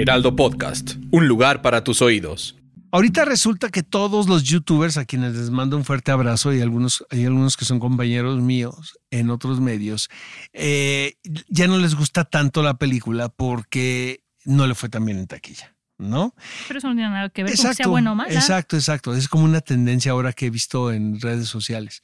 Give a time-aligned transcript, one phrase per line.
[0.00, 2.56] Heraldo Podcast, un lugar para tus oídos.
[2.90, 7.04] Ahorita resulta que todos los youtubers a quienes les mando un fuerte abrazo y algunos,
[7.10, 10.08] hay algunos que son compañeros míos en otros medios,
[10.54, 11.16] eh,
[11.48, 15.76] ya no les gusta tanto la película porque no le fue tan bien en taquilla.
[15.98, 16.34] ¿no?
[16.66, 18.32] Pero eso no tiene nada que ver con que sea bueno o mala.
[18.32, 19.14] Exacto, exacto.
[19.14, 22.00] Es como una tendencia ahora que he visto en redes sociales.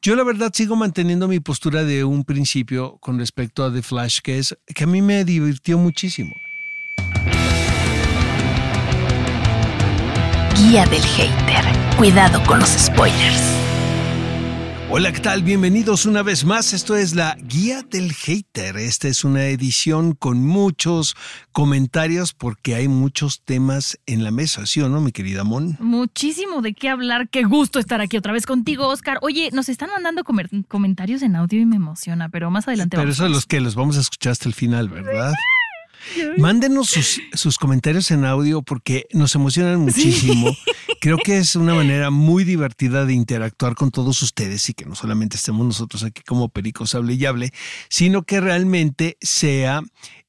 [0.00, 4.20] Yo la verdad sigo manteniendo mi postura de un principio con respecto a The Flash,
[4.20, 6.30] que es que a mí me divirtió muchísimo.
[10.60, 11.64] Guía del hater.
[11.96, 13.42] Cuidado con los spoilers.
[14.90, 15.42] Hola, ¿qué tal?
[15.42, 16.74] Bienvenidos una vez más.
[16.74, 18.76] Esto es la Guía del Hater.
[18.76, 21.16] Esta es una edición con muchos
[21.52, 25.78] comentarios porque hay muchos temas en la mesa, ¿sí o no, mi querida Mon?
[25.80, 27.30] Muchísimo de qué hablar.
[27.30, 29.18] Qué gusto estar aquí otra vez contigo, Oscar.
[29.22, 30.24] Oye, nos están mandando
[30.68, 33.76] comentarios en audio y me emociona, pero más adelante Pero eso es los que los
[33.76, 35.32] vamos a escuchar hasta el final, ¿verdad?
[36.38, 36.94] Mándenos
[37.34, 40.56] sus, comentarios en audio porque nos emocionan muchísimo.
[41.00, 44.94] Creo que es una manera muy divertida de interactuar con todos ustedes y que no
[44.94, 47.52] solamente estemos nosotros aquí como pericos hable y hable,
[47.88, 49.82] sino que realmente sea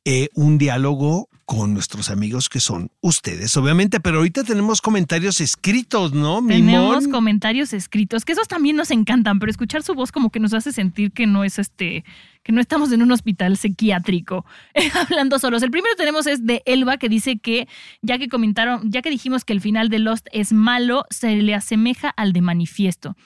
[0.05, 6.13] eh, un diálogo con nuestros amigos que son ustedes, obviamente, pero ahorita tenemos comentarios escritos,
[6.13, 6.41] ¿no?
[6.47, 10.53] Tenemos comentarios escritos, que esos también nos encantan, pero escuchar su voz como que nos
[10.53, 12.05] hace sentir que no es este,
[12.43, 14.45] que no estamos en un hospital psiquiátrico
[15.01, 15.61] hablando solos.
[15.61, 17.67] El primero tenemos es de Elba que dice que
[18.01, 21.53] ya que comentaron, ya que dijimos que el final de Lost es malo, se le
[21.53, 23.17] asemeja al de Manifiesto.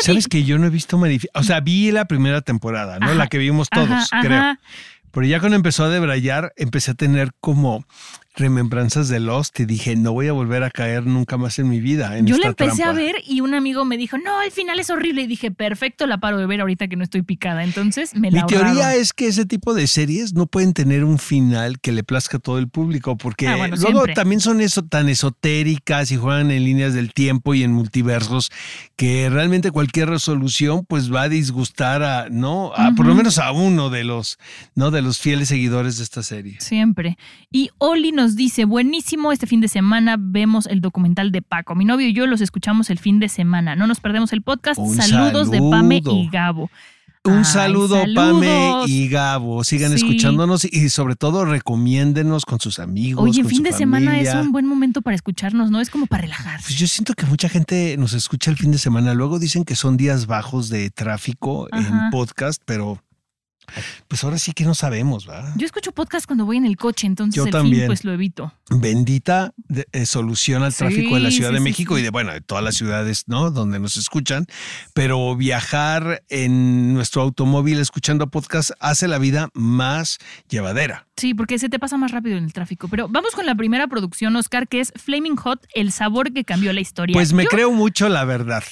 [0.00, 3.14] Sabes que yo no he visto Manifiesto, o sea, vi la primera temporada, ¿no?
[3.14, 4.56] la que vimos todos, creo.
[5.14, 7.86] Pero ya cuando empezó a debrayar, empecé a tener como
[8.34, 11.80] remembranzas de Lost y dije, no voy a volver a caer nunca más en mi
[11.80, 12.18] vida.
[12.18, 14.90] En Yo la empecé a ver y un amigo me dijo, no, el final es
[14.90, 15.22] horrible.
[15.22, 17.64] Y dije, perfecto, la paro de ver ahorita que no estoy picada.
[17.64, 21.18] Entonces me la Mi teoría es que ese tipo de series no pueden tener un
[21.18, 25.08] final que le plazca a todo el público, porque ah, luego también son eso, tan
[25.08, 28.50] esotéricas y juegan en líneas del tiempo y en multiversos
[28.96, 32.72] que realmente cualquier resolución pues va a disgustar a, ¿no?
[32.74, 34.38] A, Por lo menos a uno de los,
[34.74, 34.90] ¿no?
[34.90, 36.56] De los fieles seguidores de esta serie.
[36.60, 37.16] Siempre.
[37.50, 41.74] Y Oli nos nos dice, buenísimo, este fin de semana vemos el documental de Paco.
[41.74, 43.76] Mi novio y yo los escuchamos el fin de semana.
[43.76, 44.80] No nos perdemos el podcast.
[44.96, 46.70] Saludos de Pame y Gabo.
[47.24, 49.62] Un saludo, Pame y Gabo.
[49.62, 53.22] Sigan escuchándonos y sobre todo recomiéndenos con sus amigos.
[53.22, 55.82] Oye, fin de semana es un buen momento para escucharnos, ¿no?
[55.82, 56.62] Es como para relajar.
[56.62, 59.12] Pues yo siento que mucha gente nos escucha el fin de semana.
[59.12, 63.02] Luego dicen que son días bajos de tráfico en podcast, pero
[64.08, 65.52] pues ahora sí que no sabemos, ¿verdad?
[65.56, 67.86] Yo escucho podcast cuando voy en el coche, entonces Yo el también.
[67.86, 68.52] pues lo evito.
[68.70, 69.54] Bendita
[69.92, 72.76] eh, solución al tráfico de la Ciudad de México y de, bueno, de todas las
[72.76, 73.50] ciudades, ¿no?
[73.50, 74.46] Donde nos escuchan.
[74.94, 81.06] Pero viajar en nuestro automóvil escuchando podcast hace la vida más llevadera.
[81.16, 82.88] Sí, porque se te pasa más rápido en el tráfico.
[82.88, 86.72] Pero vamos con la primera producción, Oscar, que es Flaming Hot, el sabor que cambió
[86.72, 87.14] la historia.
[87.14, 88.64] Pues me creo mucho la verdad.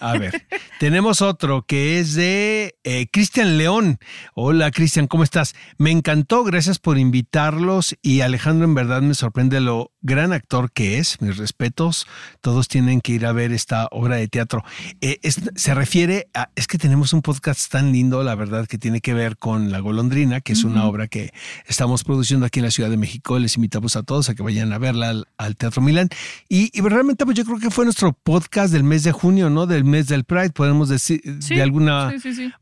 [0.00, 0.46] A ver,
[0.80, 3.98] tenemos otro que es de eh, Cristian León.
[4.34, 5.54] Hola Cristian, ¿cómo estás?
[5.78, 10.98] Me encantó, gracias por invitarlos y Alejandro en verdad me sorprende lo gran actor que
[10.98, 12.06] es, mis respetos,
[12.40, 14.64] todos tienen que ir a ver esta obra de teatro.
[15.00, 15.18] Eh,
[15.54, 19.14] se refiere a, es que tenemos un podcast tan lindo, la verdad, que tiene que
[19.14, 21.32] ver con La Golondrina, que es una obra que
[21.66, 24.72] estamos produciendo aquí en la Ciudad de México, les invitamos a todos a que vayan
[24.72, 26.08] a verla al, Teatro Milán.
[26.48, 29.66] Y, realmente pues yo creo que fue nuestro podcast del mes de junio, ¿no?
[29.66, 32.12] Del mes del Pride, podemos decir de alguna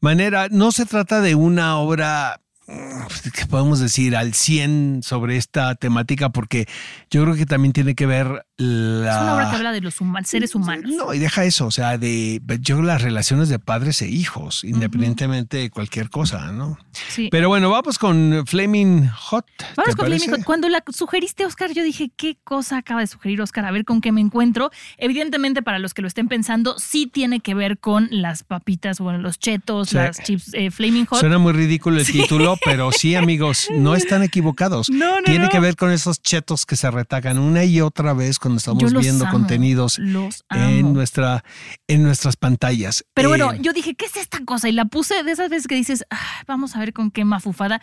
[0.00, 0.48] manera.
[0.50, 6.30] No se trata de una obra mm, que podemos decir al 100 sobre esta temática
[6.30, 6.66] porque
[7.10, 9.10] yo creo que también tiene que ver la...
[9.16, 9.94] Es una obra que habla de los
[10.24, 10.90] seres humanos.
[10.90, 15.58] No, y deja eso, o sea, de yo las relaciones de padres e hijos, independientemente
[15.58, 16.76] de cualquier cosa, ¿no?
[16.92, 17.28] Sí.
[17.30, 19.46] Pero bueno, vamos con Flaming Hot.
[19.76, 20.44] Vamos con Flaming Hot.
[20.44, 23.64] Cuando la sugeriste, Oscar, yo dije, ¿qué cosa acaba de sugerir Oscar?
[23.64, 24.70] A ver con qué me encuentro.
[24.96, 29.20] Evidentemente, para los que lo estén pensando, sí tiene que ver con las papitas, bueno,
[29.20, 31.20] los chetos, las chips eh, Flaming Hot.
[31.20, 34.88] Suena muy ridículo el título, pero sí, amigos, no están equivocados.
[34.98, 38.40] No, no, tiene que ver con esos chetos que se retacan una y otra vez
[38.40, 41.44] con cuando estamos viendo contenidos en, nuestra,
[41.86, 43.04] en nuestras pantallas.
[43.12, 44.68] Pero bueno, eh, yo dije, ¿qué es esta cosa?
[44.68, 46.04] Y la puse de esas veces que dices,
[46.46, 47.82] vamos a ver con qué mafufada.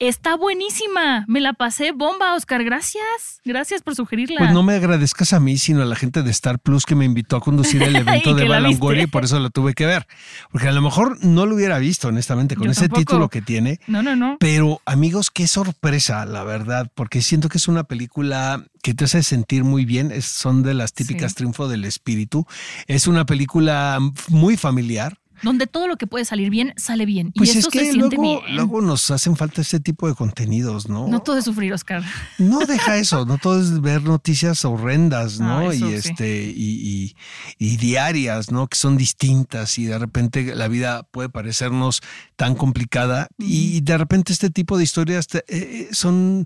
[0.00, 1.24] Está buenísima.
[1.28, 2.64] Me la pasé bomba, Oscar.
[2.64, 3.40] Gracias.
[3.44, 4.38] Gracias por sugerirla.
[4.38, 7.04] Pues no me agradezcas a mí, sino a la gente de Star Plus que me
[7.04, 9.86] invitó a conducir el evento de que la Balongoria y por eso lo tuve que
[9.86, 10.06] ver.
[10.50, 13.00] Porque a lo mejor no lo hubiera visto, honestamente, con Yo ese tampoco.
[13.00, 13.78] título que tiene.
[13.86, 14.36] No, no, no.
[14.40, 19.22] Pero amigos, qué sorpresa, la verdad, porque siento que es una película que te hace
[19.22, 20.10] sentir muy bien.
[20.10, 21.36] Es- son de las típicas Sí.
[21.36, 22.46] triunfo del espíritu.
[22.88, 23.98] Es una película
[24.28, 25.18] muy familiar.
[25.42, 27.32] Donde todo lo que puede salir bien, sale bien.
[27.34, 28.56] Pues y es eso que se siente luego, bien.
[28.56, 31.08] luego nos hacen falta este tipo de contenidos, ¿no?
[31.08, 32.02] No todo es sufrir, Oscar.
[32.38, 35.70] No deja eso, no todo es ver noticias horrendas, ¿no?
[35.72, 36.08] Eso y sí.
[36.10, 37.16] este, y, y-
[37.58, 38.66] y diarias, ¿no?
[38.68, 42.00] Que son distintas y de repente la vida puede parecernos
[42.36, 46.44] tan complicada y de repente este tipo de historias te, eh, son,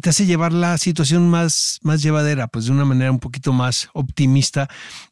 [0.00, 3.88] te hace llevar la situación más, más llevadera, pues de una manera un poquito más
[3.94, 4.68] optimista.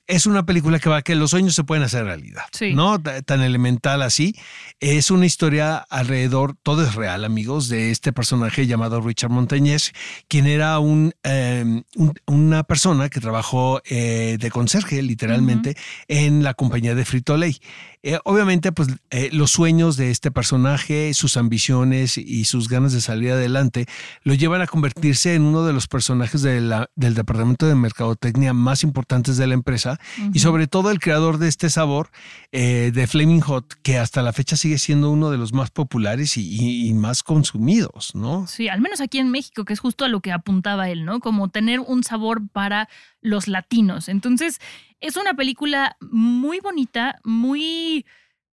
[0.06, 2.75] Es una película que va que los sueños se pueden hacer realidad, Sí.
[2.75, 3.01] ¿no?
[3.01, 4.37] Ta- Tan elemental así.
[4.79, 9.93] Es una historia alrededor, todo es real, amigos, de este personaje llamado Richard Montañez,
[10.29, 11.65] quien era un, eh,
[11.97, 15.75] un- una persona que trabajó eh, de conserje, literalmente,
[16.06, 17.59] en la compañía de Frito Lay.
[18.06, 23.01] Eh, obviamente, pues eh, los sueños de este personaje, sus ambiciones y sus ganas de
[23.01, 23.87] salir adelante
[24.25, 28.53] lo llevan a convertirse en uno de los personajes de la- del departamento de mercadotecnia
[28.53, 29.99] más importantes de la empresa
[30.35, 32.11] y sobre todo el creador de este sabor
[32.53, 36.37] eh, de Flaming Hot, que hasta la fecha sigue siendo uno de los más populares
[36.37, 38.47] y, y- y más consumidos, ¿no?
[38.47, 41.21] Sí, al menos aquí en México, que es justo a lo que apuntaba él, ¿no?
[41.21, 42.89] Como tener un sabor para
[43.25, 44.09] los latinos.
[44.09, 44.61] Entonces,
[45.00, 48.06] es una película muy bonita, muy...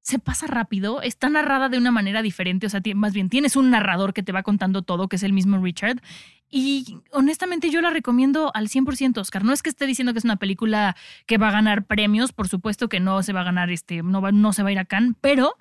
[0.01, 3.71] Se pasa rápido, está narrada de una manera diferente, o sea, más bien tienes un
[3.71, 6.01] narrador que te va contando todo, que es el mismo Richard.
[6.49, 9.43] Y honestamente yo la recomiendo al 100%, Oscar.
[9.43, 12.47] No es que esté diciendo que es una película que va a ganar premios, por
[12.47, 14.79] supuesto que no se va a ganar, este, no, va- no se va a ir
[14.79, 15.55] a Cannes, pero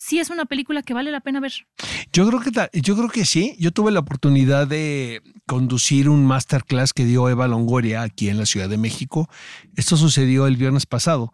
[0.00, 1.52] sí es una película que vale la pena ver.
[2.12, 3.54] Yo creo que yo creo que sí.
[3.58, 8.46] Yo tuve la oportunidad de conducir un masterclass que dio Eva Longoria aquí en la
[8.46, 9.28] Ciudad de México.
[9.76, 11.32] Esto sucedió el viernes pasado.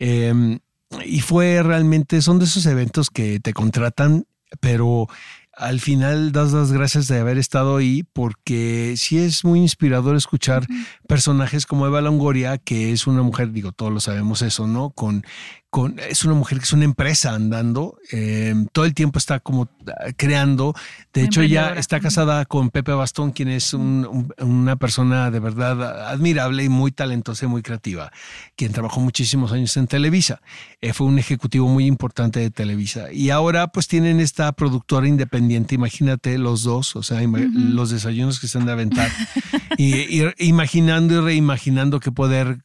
[0.00, 0.58] Eh,
[1.04, 4.26] y fue realmente, son de esos eventos que te contratan,
[4.60, 5.08] pero
[5.56, 10.66] al final das las gracias de haber estado ahí porque sí es muy inspirador escuchar
[11.08, 14.90] personajes como Eva Longoria, que es una mujer, digo, todos lo sabemos eso, ¿no?
[14.90, 15.24] Con,
[15.70, 19.68] con, es una mujer que es una empresa andando, eh, todo el tiempo está como
[19.88, 20.74] ah, creando.
[21.12, 21.80] De hecho, ella Emprendedora.
[21.80, 24.06] está casada con Pepe Bastón, quien es un-
[24.38, 28.10] un- una persona de verdad admirable y muy talentosa y muy creativa,
[28.56, 30.40] quien trabajó muchísimos años en Televisa.
[30.80, 33.12] Eh, fue un ejecutivo muy importante de Televisa.
[33.12, 38.48] Y ahora pues tienen esta productora independiente, imagínate los dos, o sea, los desayunos que
[38.48, 39.10] se han de aventar,
[39.78, 42.58] y, y imaginando y reimaginando qué poder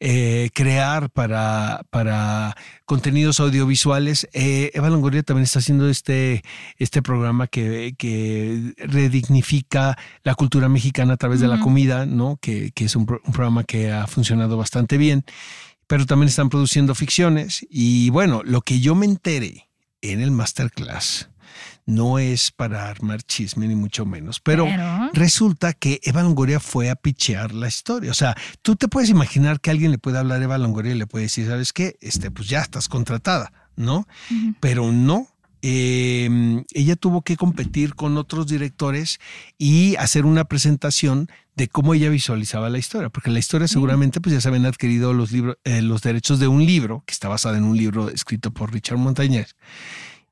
[0.00, 2.47] eh, crear para, para
[2.84, 4.28] contenidos audiovisuales.
[4.32, 6.42] Eh, Eva Longoria también está haciendo este,
[6.76, 12.38] este programa que, que redignifica la cultura mexicana a través de la comida, ¿no?
[12.40, 15.24] Que, que es un, pro- un programa que ha funcionado bastante bien.
[15.86, 17.66] Pero también están produciendo ficciones.
[17.70, 19.68] Y bueno, lo que yo me enteré
[20.02, 21.30] en el masterclass
[21.86, 26.90] no es para armar chisme ni mucho menos, pero, Pero- resulta que Eva Longoria fue
[26.90, 28.10] a pichear la historia.
[28.10, 30.98] O sea, tú te puedes imaginar que alguien le puede hablar a Eva Longoria y
[30.98, 31.96] le puede decir, ¿sabes qué?
[32.00, 34.06] Este, pues ya estás contratada, ¿no?
[34.60, 35.28] Pero no.
[35.60, 39.18] Eh, ella tuvo que competir con otros directores
[39.58, 44.32] y hacer una presentación de cómo ella visualizaba la historia, porque la historia seguramente pues
[44.32, 47.56] ya se habían adquirido los libros, eh, los derechos de un libro que está basado
[47.56, 49.56] en un libro escrito por Richard Montañez.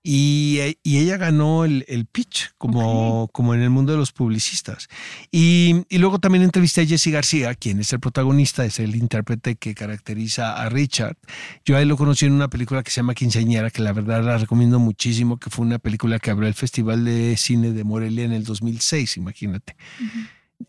[0.09, 4.13] Y, eh, y ella ganó el, el pitch, como, como en el mundo de los
[4.13, 4.87] publicistas.
[5.33, 9.57] Y, y luego también entrevisté a Jesse García, quien es el protagonista, es el intérprete
[9.57, 11.17] que caracteriza a Richard.
[11.65, 14.23] Yo a él lo conocí en una película que se llama Quinceañera, que la verdad
[14.23, 18.27] la recomiendo muchísimo, que fue una película que abrió el Festival de Cine de Morelia
[18.27, 19.75] en el 2006, imagínate.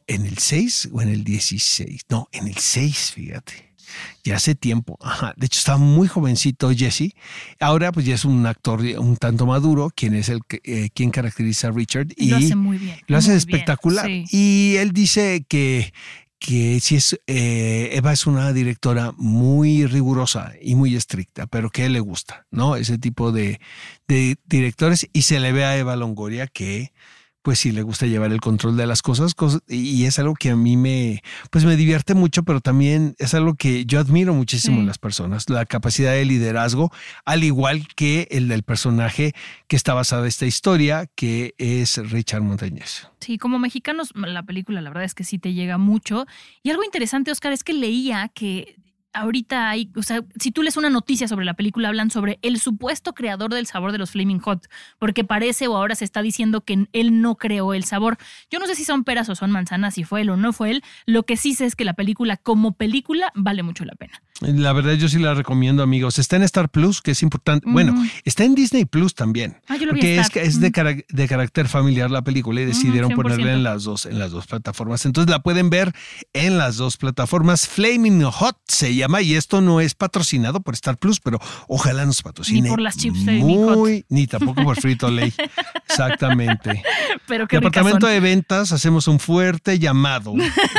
[0.08, 2.06] ¿En el 6 o en el 16?
[2.10, 3.76] No, en el 6, fíjate.
[4.24, 4.98] Ya hace tiempo.
[5.02, 5.34] Ajá.
[5.38, 7.14] De hecho, estaba muy jovencito Jesse.
[7.60, 11.12] Ahora, pues ya es un actor un tanto maduro, quien es el que, eh, quien
[11.12, 12.08] caracteriza a Richard.
[12.16, 12.98] Y lo hace muy bien.
[13.08, 14.06] Lo hace muy bien, espectacular.
[14.06, 14.26] sí.
[14.32, 15.94] Y él dice que,
[16.40, 21.84] que si es, eh, Eva es una directora muy rigurosa y muy estricta, pero que
[21.84, 22.76] a él le gusta, ¿no?
[22.76, 23.60] Ese tipo de,
[24.08, 25.10] de directores.
[25.14, 26.94] Y se le ve a Eva Longoria que
[27.48, 30.50] pues sí le gusta llevar el control de las cosas, cosas y es algo que
[30.50, 34.76] a mí me pues me divierte mucho, pero también es algo que yo admiro muchísimo
[34.76, 34.82] Sí.
[34.82, 36.92] en las personas, la capacidad de liderazgo,
[37.24, 39.32] al igual que el del personaje
[39.70, 43.08] que está basada en esta historia, que es Richard Montañez.
[43.22, 46.26] Sí, como mexicanos, la película la verdad es que sí te llega mucho.
[46.64, 48.76] Y algo interesante, Oscar, es que leía que
[49.20, 52.60] ahorita hay, o sea, si tú lees una noticia sobre la película, hablan sobre el
[52.60, 54.68] supuesto creador del sabor de los Flaming Hot,
[55.00, 58.18] porque parece o ahora se está diciendo que él no creó el sabor.
[58.52, 60.72] Yo no sé si son peras o son manzanas, si fue él o no fue
[60.72, 60.84] él.
[61.06, 64.22] Lo que sí sé es que la película como película vale mucho la pena.
[64.42, 66.20] La verdad yo sí la recomiendo, amigos.
[66.20, 67.68] Está en Star Plus, que es importante.
[67.70, 69.58] Bueno, está en Disney Plus también.
[69.68, 72.62] Ah, yo lo vi porque en es, es de, cara- de carácter familiar la película
[72.62, 73.16] y decidieron 100%.
[73.16, 75.06] ponerla en las dos en las dos plataformas.
[75.08, 75.92] Entonces la pueden ver
[76.34, 77.68] en las dos plataformas.
[77.68, 82.22] Flaming Hot se llama y esto no es patrocinado por Star Plus, pero ojalá nos
[82.22, 82.62] patrocine.
[82.64, 83.28] Ni por las chips Hot.
[83.28, 85.34] Muy, ni tampoco por Frito Lay.
[85.90, 86.84] Exactamente.
[87.28, 88.10] Pero qué Departamento son.
[88.14, 90.34] de Ventas, hacemos un fuerte llamado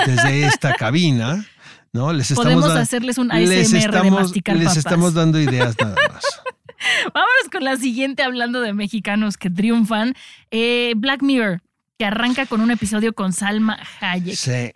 [0.06, 1.44] desde esta cabina.
[1.92, 2.12] ¿no?
[2.12, 4.76] Les estamos Podemos da- hacerles un les ASMR de estamos, masticar les papas.
[4.76, 6.23] estamos dando ideas nada más.
[7.14, 10.14] Vámonos con la siguiente, hablando de mexicanos que triunfan.
[10.50, 11.61] Eh, Black Mirror,
[11.99, 14.37] que arranca con un episodio con Salma Hayek.
[14.37, 14.71] Sí.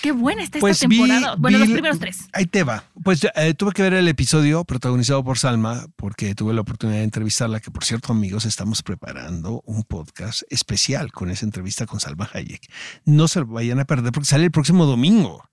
[0.00, 1.36] Qué buena está Pues esta vi- temporada.
[1.36, 2.28] bueno, vi- los primeros tres.
[2.32, 2.84] Ahí te va.
[3.04, 7.04] Pues eh, tuve que ver el episodio protagonizado por Salma porque tuve la oportunidad de
[7.04, 12.26] entrevistarla, que por cierto amigos estamos preparando un podcast especial con esa entrevista con Salma
[12.32, 12.66] Hayek.
[13.04, 15.46] No se lo vayan a perder porque sale el próximo domingo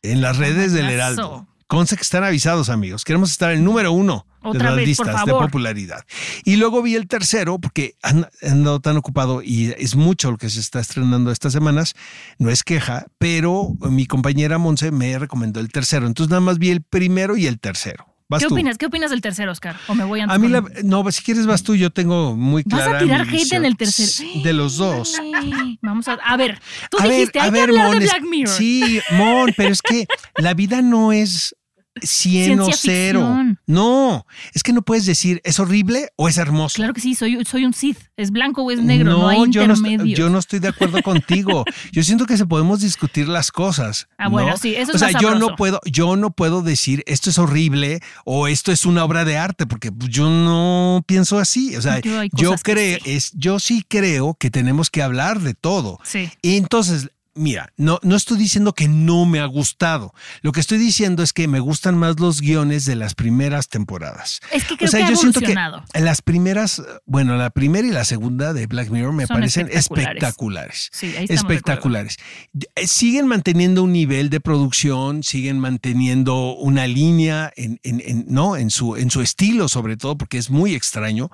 [0.00, 0.88] en las redes del.
[0.88, 1.46] Heraldo.
[1.72, 3.02] Conce que están avisados amigos.
[3.02, 6.04] Queremos estar en el número uno de las vez, listas de popularidad.
[6.44, 10.36] Y luego vi el tercero porque han, han andado tan ocupado y es mucho lo
[10.36, 11.94] que se está estrenando estas semanas.
[12.38, 16.06] No es queja, pero mi compañera Monse me recomendó el tercero.
[16.06, 18.04] Entonces nada más vi el primero y el tercero.
[18.28, 18.54] Vas ¿Qué tú.
[18.54, 18.76] opinas?
[18.76, 19.76] ¿Qué opinas del tercero, Oscar?
[19.88, 22.64] ¿O me voy antes A mí, la, no, si quieres vas tú, yo tengo muy
[22.66, 23.62] ¿Vas a tirar hate visión.
[23.62, 24.28] en el tercero?
[24.42, 25.18] De los dos.
[25.18, 26.14] Ay, Vamos a.
[26.14, 26.60] A ver,
[26.90, 28.54] tú A ver, dijiste, a hay ver, que hablar Mon, de Black Mirror.
[28.54, 31.54] Sí, Mon, pero es que la vida no es
[32.00, 33.20] 100 o Ciencia 0.
[33.20, 33.60] ficción.
[33.66, 36.76] No, es que no puedes decir es horrible o es hermoso.
[36.76, 37.98] Claro que sí, soy, soy un Sith.
[38.16, 40.18] Es blanco o es negro, no, hay yo no, intermedios.
[40.18, 41.64] yo no estoy de acuerdo contigo.
[41.92, 44.08] Yo siento que se podemos discutir las cosas.
[44.18, 44.56] Ah, bueno, ¿no?
[44.56, 47.38] sí, eso O es sea, más yo no puedo, yo no puedo decir esto es
[47.38, 51.76] horrible o esto es una obra de arte, porque yo no pienso así.
[51.76, 52.00] O sea,
[52.32, 53.10] Yo creo, sí.
[53.10, 55.98] es, yo sí creo que tenemos que hablar de todo.
[56.04, 56.30] Sí.
[56.42, 60.12] Y entonces, mira, no, no estoy diciendo que no me ha gustado.
[60.42, 64.40] Lo que estoy diciendo es que me gustan más los guiones de las primeras temporadas.
[64.52, 65.54] Es que creo o sea, que ha yo siento que
[66.00, 70.12] las primeras, bueno, la primera y la segunda de Black Mirror me Son parecen espectaculares.
[70.22, 70.88] espectaculares.
[70.92, 72.16] Sí, ahí espectaculares.
[72.74, 78.56] Eh, Siguen manteniendo un nivel de producción, siguen manteniendo una línea en, en- en- ¿no?
[78.56, 81.30] en, su, en su estilo, sobre todo, porque es muy extraño,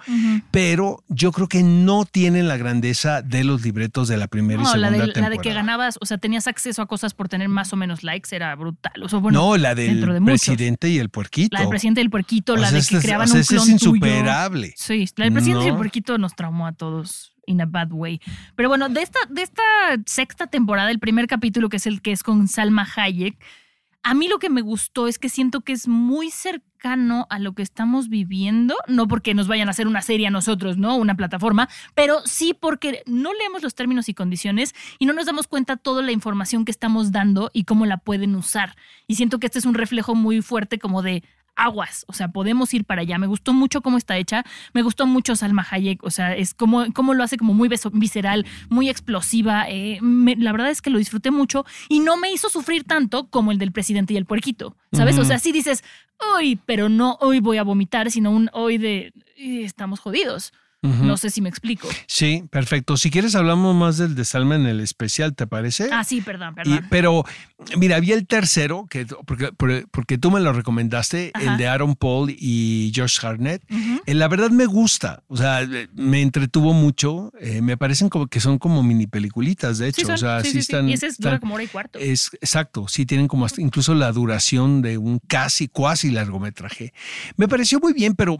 [0.50, 4.66] pero yo creo que no tienen la grandeza de los libretos de la primera y
[4.66, 5.30] segunda la de, la temporada.
[5.30, 5.52] de que
[6.00, 9.02] o sea, tenías acceso a cosas por tener más o menos likes, era brutal.
[9.02, 11.54] O sea, bueno, no, la del de presidente y el puerquito.
[11.54, 13.40] La del presidente del puerquito, O la sea, de que es- creaban o sea, un
[13.40, 13.94] ese es clon tuyo.
[14.06, 14.74] insuperable.
[14.76, 15.76] Sí, la del presidente No.
[15.76, 18.20] puerquito nos traumó a todos in a bad way.
[18.56, 19.62] Pero bueno, de esta, de esta
[20.04, 23.38] sexta temporada, el primer capítulo, que es el que es con Salma Hayek,
[24.08, 27.52] a mí lo que me gustó es que siento que es muy cercano a lo
[27.52, 30.96] que estamos viviendo, no porque nos vayan a hacer una serie a nosotros, ¿no?
[30.96, 35.46] Una plataforma, pero sí porque no leemos los términos y condiciones y no nos damos
[35.46, 38.76] cuenta toda la información que estamos dando y cómo la pueden usar.
[39.06, 41.22] Y siento que este es un reflejo muy fuerte como de
[41.58, 43.18] aguas, o sea, podemos ir para allá.
[43.18, 46.90] Me gustó mucho cómo está hecha, me gustó mucho Salma Hayek, o sea, es como,
[46.94, 49.66] como lo hace como muy visceral, muy explosiva.
[49.68, 53.28] eh, me- la verdad es que lo disfruté mucho y no me hizo sufrir tanto
[53.28, 55.18] como el del presidente y el puerquito, ¿sabes?
[55.18, 55.82] O sea, sí dices,
[56.36, 60.52] uy, pero no hoy voy a vomitar, sino un hoy de "Ih, estamos jodidos.
[60.80, 61.88] No sé si me explico.
[62.06, 62.96] Sí, perfecto.
[62.96, 65.88] Si quieres hablamos más del de Salma en el especial, ¿te parece?
[65.92, 66.86] Ah, sí, perdón, Y- perdón.
[66.88, 67.24] pero,
[67.76, 69.50] mira, había el tercero, que, porque,
[69.90, 71.52] porque- tú me lo recomendaste, Ajá.
[71.52, 73.18] el de Aaron Paul y Josh.
[73.24, 77.32] Eh, La verdad me gusta, o sea, eh, me entretuvo mucho.
[77.40, 80.00] eh, me parecen como que son como mini peliculitas, de hecho.
[80.00, 80.88] Sí, son, o sea, sí, están.
[80.88, 81.98] Y ese es, dura están- como hora y cuarto.
[81.98, 86.92] es exacto, sí tienen como hasta incluso la duración de un casi, cuasi largometraje.
[87.36, 88.38] Me pareció muy bien, pero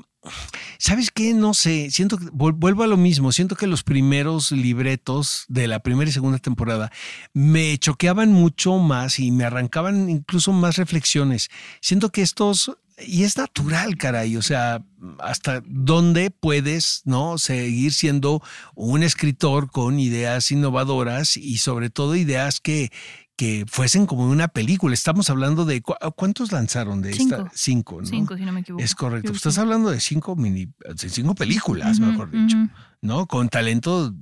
[0.79, 1.33] ¿sabes qué?
[1.35, 5.81] No sé, siento que vuelvo a lo mismo, siento que los primeros libretos de la
[5.81, 6.91] primera y segunda temporada
[7.35, 11.51] me choqueaban mucho más y me arrancaban incluso más reflexiones.
[11.81, 14.85] Siento que estos y es natural, caray, o sea,
[15.21, 17.39] hasta dónde puedes, ¿no?
[17.39, 18.43] Seguir siendo
[18.75, 22.91] un escritor con ideas innovadoras y sobre todo ideas que,
[23.37, 24.95] que fuesen como una película.
[24.95, 27.37] Estamos hablando de cu- ¿cuántos lanzaron de Cinco.
[27.37, 27.51] esta?
[27.55, 28.07] Cinco, ¿no?
[28.07, 28.83] Cinco, si no me equivoco.
[28.83, 29.31] Es correcto.
[29.31, 32.57] Que Estás hablando de cinco mini, de cinco películas, mejor dicho.
[33.01, 33.27] ¿no?
[33.27, 34.13] Con talento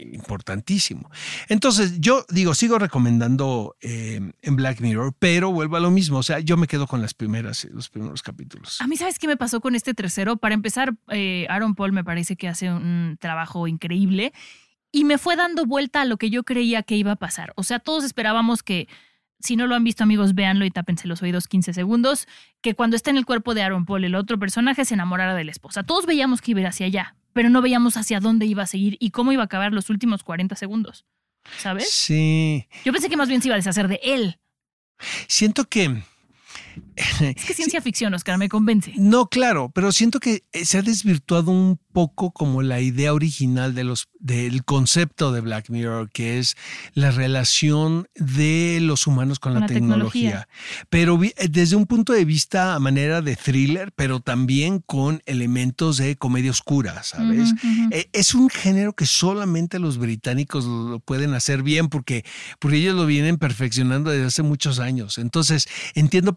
[0.00, 1.10] importantísimo.
[1.48, 6.18] Entonces, yo digo, sigo recomendando eh, en Black Mirror, pero vuelvo a lo mismo.
[6.18, 8.80] O sea, yo me quedo con las primeras, los primeros capítulos.
[8.80, 10.36] A mí, ¿sabes qué me pasó con este tercero?
[10.36, 14.32] Para empezar, eh, Aaron Paul me parece que hace un trabajo increíble
[14.92, 17.52] y me fue dando vuelta a lo que yo creía que iba a pasar.
[17.56, 18.88] O sea, todos esperábamos que
[19.40, 22.26] si no lo han visto amigos, véanlo y tápense los oídos 15 segundos,
[22.60, 25.44] que cuando está en el cuerpo de Aaron Paul, el otro personaje se enamorara de
[25.44, 25.82] la esposa.
[25.82, 29.10] Todos veíamos que iba hacia allá, pero no veíamos hacia dónde iba a seguir y
[29.10, 31.04] cómo iba a acabar los últimos 40 segundos.
[31.58, 31.90] ¿Sabes?
[31.90, 32.66] Sí.
[32.84, 34.38] Yo pensé que más bien se iba a deshacer de él.
[35.28, 36.02] Siento que
[37.20, 38.92] Es que ciencia ficción, Oscar, me convence.
[38.96, 43.74] No, claro, pero siento que eh, se ha desvirtuado un poco como la idea original
[43.74, 46.56] de los, del concepto de Black Mirror, que es
[46.92, 50.48] la relación de los humanos con, Con la, la tecnología.
[50.90, 55.98] Pero eh, desde un punto de vista a manera de thriller, pero también con elementos
[55.98, 57.52] de comedia oscura, ¿sabes?
[57.92, 62.24] Eh, Es un género que solamente los británicos lo pueden hacer bien porque,
[62.58, 65.18] porque ellos lo vienen perfeccionando desde hace muchos años.
[65.18, 66.34] Entonces, entiendo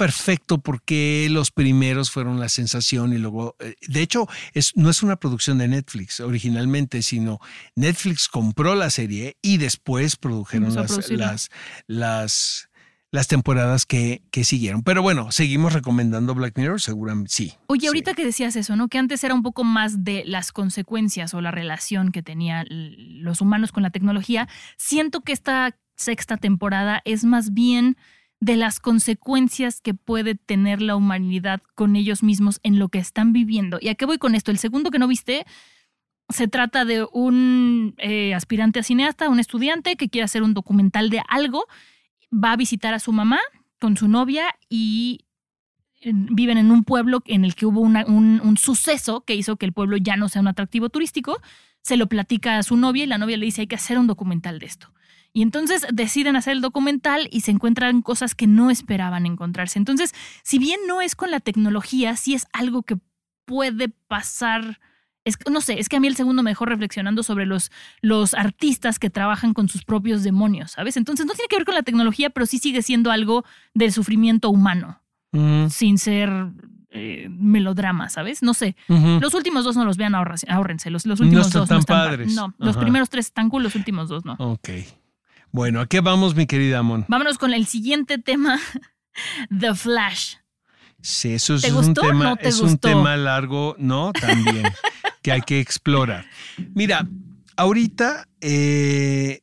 [0.48, 4.90] perfecto por qué los primeros fueron la sensación y luego, eh, de hecho, es, no
[4.90, 7.40] es una producción de Netflix originalmente, sino
[7.76, 11.50] Netflix compró la serie y después produjeron las, las,
[11.88, 12.70] las,
[13.12, 14.84] las temporadas que, que siguieron.
[14.84, 17.54] Pero bueno, seguimos recomendando Black Mirror, seguramente sí.
[17.68, 17.88] Oye, Sí.
[17.88, 18.88] ahorita que decías eso, ¿no?
[18.88, 23.42] Que antes era un poco más de las consecuencias o la relación que tenían los
[23.42, 24.48] humanos con la tecnología.
[24.78, 27.98] Siento que esta sexta temporada es más bien
[28.40, 33.34] de las consecuencias que puede tener la humanidad con ellos mismos en lo que están
[33.34, 33.80] viviendo.
[33.82, 34.52] ¿Y a qué voy con esto?
[34.52, 35.46] El segundo que no viste
[36.30, 41.10] se trata de un eh, aspirante a cineasta, un estudiante que quiere hacer un documental
[41.10, 41.66] de algo,
[42.32, 43.40] va a visitar a su mamá
[43.80, 45.26] con su novia y
[46.02, 49.66] eh, viven en un pueblo en el que hubo un, un suceso que hizo que
[49.66, 51.42] el pueblo ya no sea un atractivo turístico.
[51.82, 54.08] Se lo platica a su novia y la novia le dice hay que hacer un
[54.08, 54.92] documental de esto.
[55.38, 59.78] Y entonces deciden hacer el documental y se encuentran cosas que no esperaban encontrarse.
[59.78, 62.98] Entonces, si bien no es con la tecnología, sí es algo que
[63.46, 64.80] puede pasar.
[65.26, 67.70] Es, no sé, es que a mí el segundo me dejó reflexionando sobre los,
[68.02, 70.98] los artistas que trabajan con sus propios demonios, ¿sabes?
[70.98, 74.50] Entonces no tiene que ver con la tecnología, pero sí sigue siendo algo del sufrimiento
[74.50, 75.04] humano
[75.70, 76.32] sin ser
[76.90, 78.42] eh, melodrama, ¿sabes?
[78.42, 78.76] No sé.
[78.88, 80.90] Los últimos dos no los vean, ahórrense.
[80.90, 82.34] Los, los últimos están dos no tan están pa- padres.
[82.34, 82.80] No, los Ajá.
[82.82, 84.36] primeros tres están cool, los últimos dos no.
[84.40, 84.70] Ok.
[85.58, 87.06] Bueno, ¿a qué vamos, mi querida Amon?
[87.08, 88.60] Vámonos con el siguiente tema,
[89.60, 90.36] The Flash.
[91.02, 94.14] Sí, eso es ¿Te un no tema largo, ¿no?
[94.14, 94.66] También,
[95.24, 96.28] que hay que explorar.
[96.76, 97.08] Mira,
[97.56, 99.42] ahorita, eh,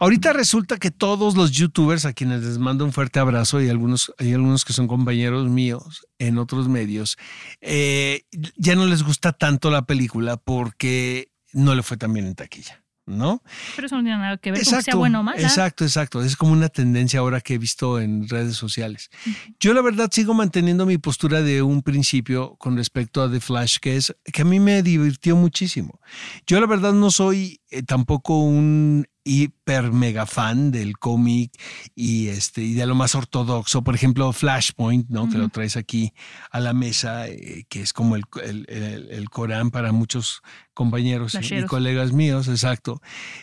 [0.00, 4.12] ahorita resulta que todos los youtubers a quienes les mando un fuerte abrazo y algunos,
[4.18, 7.18] hay algunos que son compañeros míos en otros medios,
[7.60, 8.22] eh,
[8.56, 12.81] ya no les gusta tanto la película porque no le fue tan bien en taquilla.
[13.04, 13.42] ¿No?
[13.74, 15.40] Pero eso no tiene nada que ver con que sea bueno o mala.
[15.40, 16.22] Exacto, exacto.
[16.22, 19.10] Es como una tendencia ahora que he visto en redes sociales.
[19.58, 23.78] Yo la verdad sigo manteniendo mi postura de un principio con respecto a The Flash,
[23.80, 26.00] que es que a mí me divirtió muchísimo.
[26.46, 31.52] Yo la verdad no soy eh, tampoco un hiper mega fan del cómic
[31.94, 33.82] y este y de lo más ortodoxo.
[33.84, 35.28] Por ejemplo, Flashpoint, ¿no?
[35.28, 36.12] Que lo traes aquí
[36.50, 40.42] a la mesa, eh, que es como el, el- el- el Corán para muchos
[40.74, 43.00] compañeros y- y colegas míos, exacto.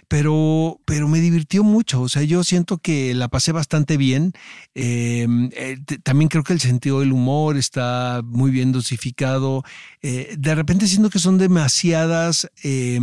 [0.10, 2.02] Pero, pero me divirtió mucho.
[2.02, 4.34] O sea, yo siento que la pasé bastante bien.
[4.76, 9.63] Eh, eh, t- también creo que el sentido del humor está muy bien dosificado.
[10.02, 13.00] Eh, de repente siento que son demasiadas eh,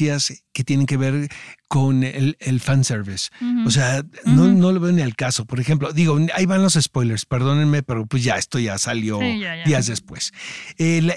[0.00, 1.28] referencias que tienen que ver
[1.68, 3.30] con el, el fanservice.
[3.66, 5.44] O sea, no, lo veo ni al caso.
[5.44, 9.40] Por ejemplo, digo, ahí van los spoilers, perdónenme, pero pues ya, esto ya salió Sí,
[9.40, 9.64] ya, ya.
[9.64, 10.32] días después.
[10.78, 11.12] El,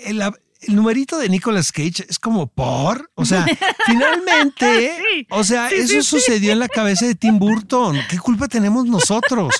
[0.69, 3.45] numerito de Nicolas Cage es como por, o sea,
[3.85, 7.97] finalmente, Sí, o sea, sí, eso sí, sucedió en la cabeza de Tim Burton.
[8.09, 9.53] ¿Qué culpa tenemos nosotros?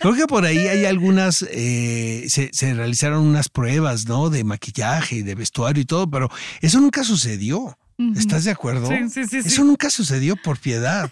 [0.00, 4.30] Creo que por ahí hay algunas, eh, se, se realizaron unas pruebas, ¿no?
[4.30, 6.28] De maquillaje y de vestuario y todo, pero
[6.60, 7.78] eso nunca sucedió.
[8.16, 8.86] ¿Estás de acuerdo?
[8.86, 9.48] Sí, sí, sí, sí.
[9.48, 11.10] Eso nunca sucedió por piedad,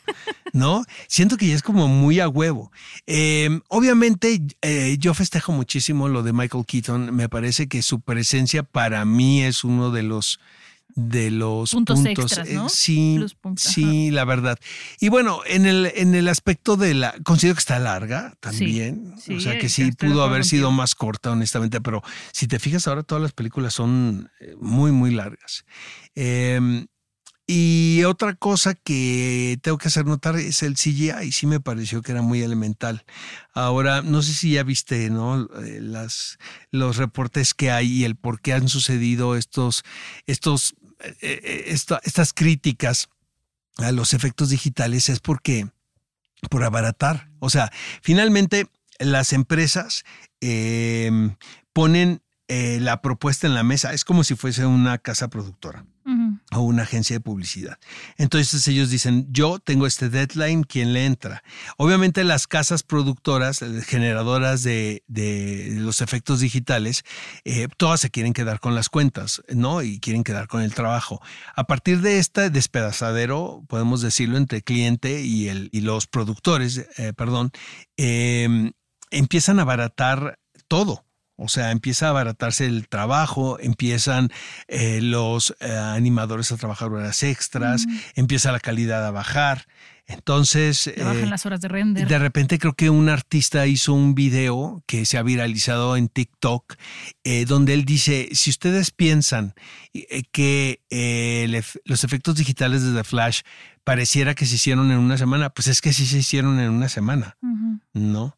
[0.53, 0.85] ¿no?
[1.09, 2.71] Siento que ya es como muy a huevo.
[3.09, 7.13] Eh, obviamente, eh, yo festejo muchísimo lo de Michael Keaton.
[7.13, 10.39] Me parece que su presencia para mí es uno de los
[10.97, 12.69] de los Puntos puntos, extras, eh, ¿no?
[12.69, 13.21] sí,
[13.57, 14.59] sí, la verdad.
[14.99, 19.35] Y bueno, en el en el aspecto de la considero que está larga también, sí,
[19.35, 22.89] o sea que yo sí pudo haber sido más corta, honestamente, pero si te fijas
[22.89, 25.65] ahora todas las películas son eh, muy muy largas.
[26.15, 26.87] Eh,
[27.49, 31.31] y otra cosa que tengo que hacer notar es el CGI.
[31.31, 33.05] Sí me pareció que era muy elemental.
[33.55, 35.49] Ahora, no sé si ya viste, ¿no?
[35.63, 36.39] Eh, Las,
[36.73, 39.85] los reportes que hay y el por qué han sucedido estos,
[40.27, 40.86] estos, eh, eh,
[41.21, 43.09] esta- estas críticas
[43.79, 45.69] a los efectos digitales es porque,
[46.51, 47.29] por abaratar.
[47.39, 47.71] O sea,
[48.03, 48.67] finalmente
[48.99, 50.05] las empresas
[50.41, 51.11] eh,
[51.73, 53.93] ponen eh, la propuesta en la mesa.
[53.93, 55.85] Es como si fuese una casa productora.
[56.51, 57.79] A una agencia de publicidad.
[58.19, 61.43] Entonces ellos dicen, yo tengo este deadline, ¿quién le entra?
[61.77, 67.05] Obviamente las casas productoras, eh, generadoras de, de los efectos digitales,
[67.45, 69.83] eh, todas se quieren quedar con las cuentas, ¿no?
[69.83, 71.21] Y quieren quedar con el trabajo.
[71.55, 77.13] A partir de este despedazadero, podemos decirlo, entre cliente y, el, y los productores, eh,
[77.17, 77.51] perdón,
[77.97, 78.73] em,
[79.11, 81.06] empiezan a abaratar todo.
[81.37, 84.31] O sea, empieza a abaratarse el trabajo, empiezan
[84.69, 89.67] eh, los eh, animadores a trabajar horas extras, empieza la calidad a bajar.
[90.09, 92.07] Entonces, bajan eh, las horas de render.
[92.07, 96.77] de repente creo que un artista hizo un video que se ha viralizado en TikTok,
[97.25, 99.55] eh, donde él dice, si ustedes piensan
[100.31, 103.41] que eh, los efectos digitales de The Flash
[103.83, 106.89] pareciera que se hicieron en una semana, pues es que sí se hicieron en una
[106.89, 107.37] semana.
[107.93, 108.37] ¿no?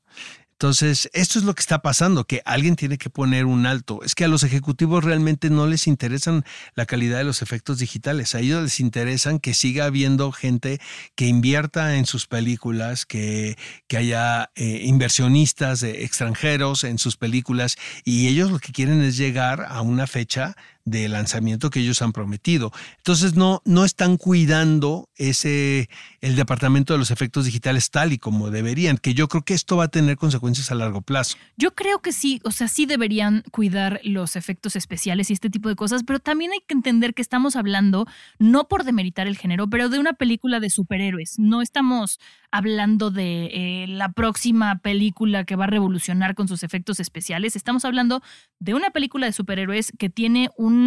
[0.60, 4.00] Entonces, esto es lo que está pasando, que alguien tiene que poner un alto.
[4.02, 6.44] Es que a los ejecutivos realmente no les interesan
[6.74, 8.34] la calidad de los efectos digitales.
[8.34, 10.80] A ellos les interesan que siga habiendo gente
[11.14, 18.26] que invierta en sus películas, que, que haya eh, inversionistas extranjeros en sus películas y
[18.26, 20.56] ellos lo que quieren es llegar a una fecha
[20.90, 22.72] de lanzamiento que ellos han prometido.
[22.98, 25.88] Entonces no, no están cuidando ese
[26.20, 29.76] el departamento de los efectos digitales tal y como deberían, que yo creo que esto
[29.76, 31.36] va a tener consecuencias a largo plazo.
[31.56, 35.68] Yo creo que sí, o sea, sí deberían cuidar los efectos especiales y este tipo
[35.68, 38.06] de cosas, pero también hay que entender que estamos hablando,
[38.38, 41.38] no por demeritar el género, pero de una película de superhéroes.
[41.38, 42.18] No estamos
[42.50, 47.56] hablando de eh, la próxima película que va a revolucionar con sus efectos especiales.
[47.56, 48.22] Estamos hablando
[48.58, 50.77] de una película de superhéroes que tiene un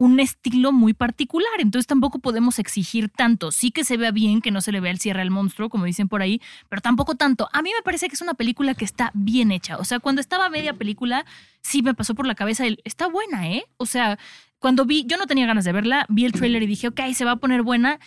[0.00, 3.52] un estilo muy particular, entonces tampoco podemos exigir tanto.
[3.52, 5.84] Sí que se vea bien, que no se le vea el cierre al monstruo, como
[5.84, 7.50] dicen por ahí, pero tampoco tanto.
[7.52, 9.76] A mí me parece que es una película que está bien hecha.
[9.76, 11.26] O sea, cuando estaba media película,
[11.60, 13.66] sí me pasó por la cabeza el, está buena, ¿eh?
[13.76, 14.18] O sea,
[14.58, 17.26] cuando vi, yo no tenía ganas de verla, vi el tráiler y dije, ok, se
[17.26, 18.00] va a poner buena,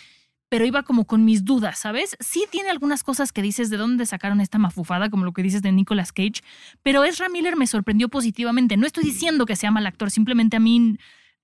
[0.54, 2.16] pero iba como con mis dudas, ¿sabes?
[2.20, 5.62] Sí tiene algunas cosas que dices de dónde sacaron esta mafufada, como lo que dices
[5.62, 6.42] de Nicolas Cage,
[6.84, 8.76] pero Ezra Miller me sorprendió positivamente.
[8.76, 10.96] No estoy diciendo que sea mal actor, simplemente a mí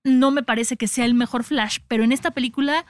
[0.05, 2.85] no me parece que sea el mejor Flash, pero en esta película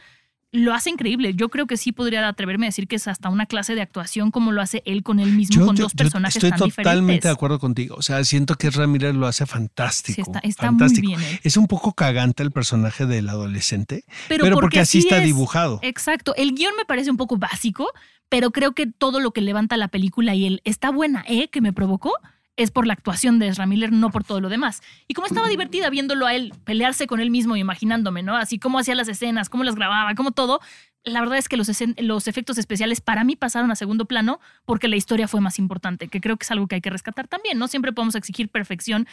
[0.54, 1.34] lo hace increíble.
[1.34, 4.32] Yo creo que sí podría atreverme a decir que es hasta una clase de actuación
[4.32, 7.24] como lo hace él con él mismo, con dos personajes estoy tan totalmente diferentes.
[7.24, 7.96] de acuerdo contigo.
[7.98, 10.16] O sea, siento que Ramírez lo hace fantástico.
[10.16, 11.08] Sí, está- está fantástico.
[11.10, 11.40] muy bien, ¿eh?
[11.44, 15.26] Es un poco cagante el personaje del adolescente, Pero, pero, porque, así está es.
[15.26, 15.80] dibujado.
[15.84, 16.36] Exacto.
[16.36, 17.88] El guion me parece un poco básico,
[18.28, 21.48] pero creo que todo lo que levanta la película y el está buena, ¿eh?
[21.50, 22.12] que me provocó,
[22.58, 24.82] es por la actuación de Ezra Miller, no por todo lo demás.
[25.08, 28.36] Y como estaba divertida viéndolo a él pelearse con él mismo y imaginándome, ¿no?
[28.36, 30.60] Así cómo hacía las escenas, cómo las grababa, cómo todo.
[31.04, 34.88] La verdad es que los, los efectos especiales para mí pasaron a segundo plano porque
[34.88, 37.58] la historia fue más importante, que creo que es algo que hay que rescatar también.
[37.58, 39.08] No siempre podemos exigir perfección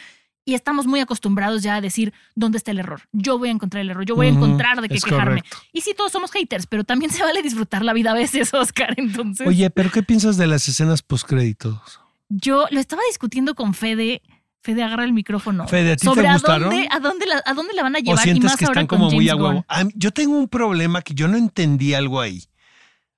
[0.45, 3.01] y estamos muy acostumbrados ya a decir dónde está el error.
[3.11, 5.41] Yo voy a encontrar el error, yo voy a encontrar de qué es quejarme.
[5.41, 5.57] correcto.
[5.73, 8.93] Y sí, todos somos haters, pero también se vale disfrutar la vida a veces, Oscar.
[8.97, 11.99] Entonces, Oye, pero ¿qué piensas de las escenas postcréditos?
[12.29, 14.21] Yo lo estaba discutiendo con Fede.
[14.61, 15.67] Fede, agarra el micrófono.
[15.67, 16.69] Fede, ¿a ti te Sobre a gustaron?
[16.69, 18.65] dónde, a dónde la, a dónde la van a ¿O llevar y sientes más que
[18.65, 19.65] ahora están como muy a huevo?
[19.69, 22.43] A yo tengo un problema que yo no entendí algo ahí.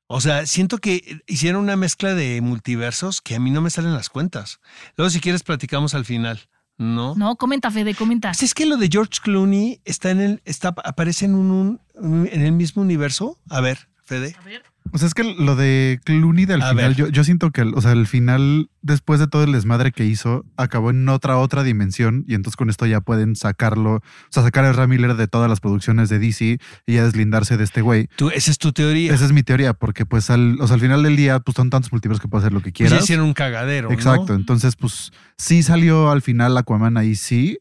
[0.06, 3.93] O sea, siento que hicieron una mezcla de multiversos que a mí no me salen
[3.93, 4.60] las cuentas.
[4.97, 6.41] Luego, si quieres, platicamos al final.
[6.78, 7.15] ¿No?
[7.15, 8.30] No, comenta, Fede, comenta.
[8.30, 12.30] Pues es que lo de George Clooney está en el, está, aparece en un, un-
[12.32, 13.38] en el mismo universo.
[13.50, 14.36] A ver, Fede.
[14.39, 14.63] A ver.
[14.93, 17.82] O sea, es que lo de Clooney del A final, yo, yo siento que, o
[17.82, 22.25] sea, el final, después de todo el desmadre que hizo, acabó en otra, otra dimensión
[22.27, 25.49] y entonces con esto ya pueden sacarlo, o sea, sacar a Ezra Miller de todas
[25.49, 28.08] las producciones de DC y ya deslindarse de este güey.
[28.15, 29.13] Tú, esa es tu teoría.
[29.13, 31.69] Esa es mi teoría, porque pues al, o sea, al final del día, pues son
[31.69, 33.04] tantos multiversos que puedes hacer lo que Pues ya quieras.
[33.04, 33.88] hicieron un cagadero.
[33.89, 33.93] ¿no?
[33.93, 37.60] Exacto, entonces pues sí salió al final Aquaman ahí sí,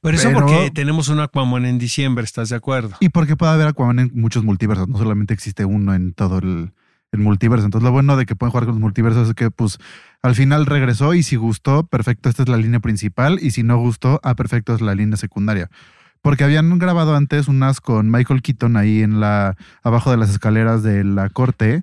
[0.00, 2.96] Pero eso Pero- porque tenemos un Aquaman en diciembre, ¿estás de acuerdo?
[3.00, 6.72] y porque puede haber Aquaman en muchos multiversos, no solamente existe uno en todo el,
[7.12, 7.64] el multiverso.
[7.66, 9.78] Entonces lo bueno de que pueden jugar con los multiversos es que pues
[10.22, 13.76] al final regresó y si gustó, perfecto, esta es la línea principal y si no
[13.78, 15.68] gustó, ah, perfecto, es la línea secundaria.
[16.22, 20.82] Porque habían grabado antes unas con Michael Keaton ahí en la abajo de las escaleras
[20.84, 21.82] de la corte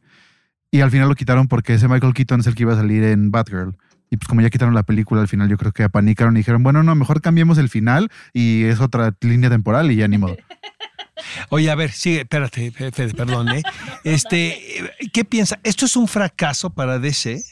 [0.71, 3.03] y al final lo quitaron porque ese Michael Keaton es el que iba a salir
[3.03, 3.75] en Batgirl.
[4.11, 6.63] Y pues como ya quitaron la película al final, yo creo que apanicaron y dijeron,
[6.63, 10.35] bueno, no, mejor cambiemos el final y es otra línea temporal y ya ni modo.
[11.49, 13.61] Oye, a ver, sigue, espérate, Fe- Fede, perdón, ¿eh?
[14.03, 14.57] Este,
[15.13, 15.59] ¿qué piensa?
[15.63, 17.43] ¿Esto es un fracaso para DC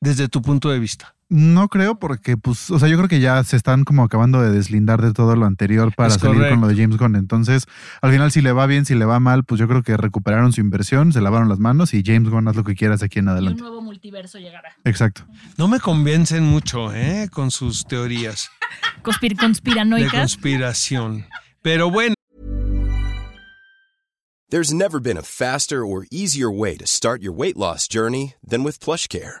[0.00, 1.14] desde tu punto de vista?
[1.28, 4.52] No creo porque, pues, o sea, yo creo que ya se están como acabando de
[4.52, 6.54] deslindar de todo lo anterior para Es salir correcto.
[6.54, 7.16] con lo de James Gunn.
[7.16, 7.66] Entonces,
[8.00, 10.52] al final, si le va bien, si le va mal, pues yo creo que recuperaron
[10.52, 13.24] su inversión, se lavaron las manos y James Gunn haz lo que quieras aquí en
[13.24, 13.60] Y un adelante.
[13.60, 14.68] nuevo multiverso llegará.
[14.84, 15.22] Exacto.
[15.58, 17.28] No me convencen mucho, ¿eh?
[17.32, 18.48] Con sus teorías
[19.02, 20.12] Conspir- de conspiranoicas.
[20.12, 21.26] conspiración.
[21.60, 22.14] Pero bueno.
[24.48, 28.62] There's never been a faster or easier way to start your weight loss journey than
[28.62, 29.40] with PlushCare.